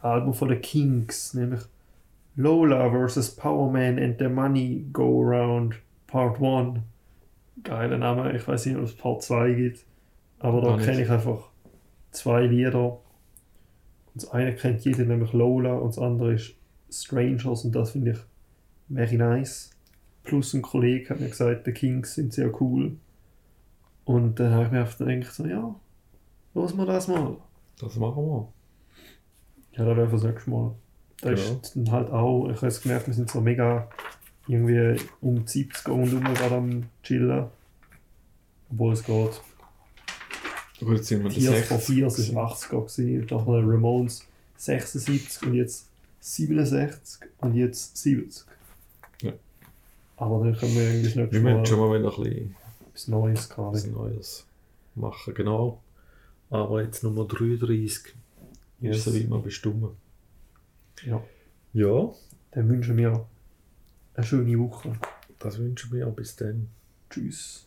[0.02, 1.60] ein Album von den Kings, nämlich
[2.36, 3.36] Lola vs.
[3.36, 6.80] Power Man and the Money Go Around Part 1.
[7.62, 9.84] Geiler Name, ich weiß nicht, ob es Part 2 gibt.
[10.38, 11.48] Aber da kenne ich einfach
[12.10, 12.90] zwei Lieder.
[12.92, 13.00] Und
[14.14, 16.54] das eine kennt jeder, nämlich Lola, und das andere ist
[16.90, 18.18] Strangers, und das finde ich
[18.94, 19.70] very nice.
[20.22, 22.96] Plus ein Kollege hat mir gesagt, die Kings sind sehr cool.
[24.04, 25.74] Und dann habe ich mir einfach gedacht, so, ja,
[26.54, 27.36] los mal das mal.
[27.80, 28.48] Das machen wir.
[29.72, 30.74] Ja, da wäre das nächste Mal.
[31.20, 31.34] Da Ja.
[31.34, 33.88] ist dann halt auch, ich habe jetzt gemerkt, wir sind so mega
[34.48, 37.46] irgendwie um die 70 und um gerade am Chillen.
[38.70, 39.40] Obwohl es geht.
[40.80, 44.26] Gut, jetzt sind wir Tears for Fears ist 80er gewesen, nachher Ramones
[44.56, 45.88] 76 und jetzt
[46.20, 48.44] 67 und jetzt 70.
[49.22, 49.32] Ja.
[50.16, 52.56] Aber dann können wir irgendwie nächste Wir müssen schon mal wieder ein bisschen
[52.88, 53.88] etwas Neues was gerade.
[53.88, 54.46] Neues
[54.94, 55.82] machen, genau.
[56.50, 58.14] Aber jetzt Nummer 33
[58.78, 58.98] Yes.
[58.98, 59.86] ist so wie immer bestimmt.
[61.04, 61.22] Ja.
[61.72, 62.12] Ja,
[62.50, 63.26] Dann wünschen wir
[64.16, 64.92] eine schöne Woche.
[65.38, 66.06] das wünschen wir.
[66.06, 66.68] Bis dann.
[67.10, 67.65] Tschüss.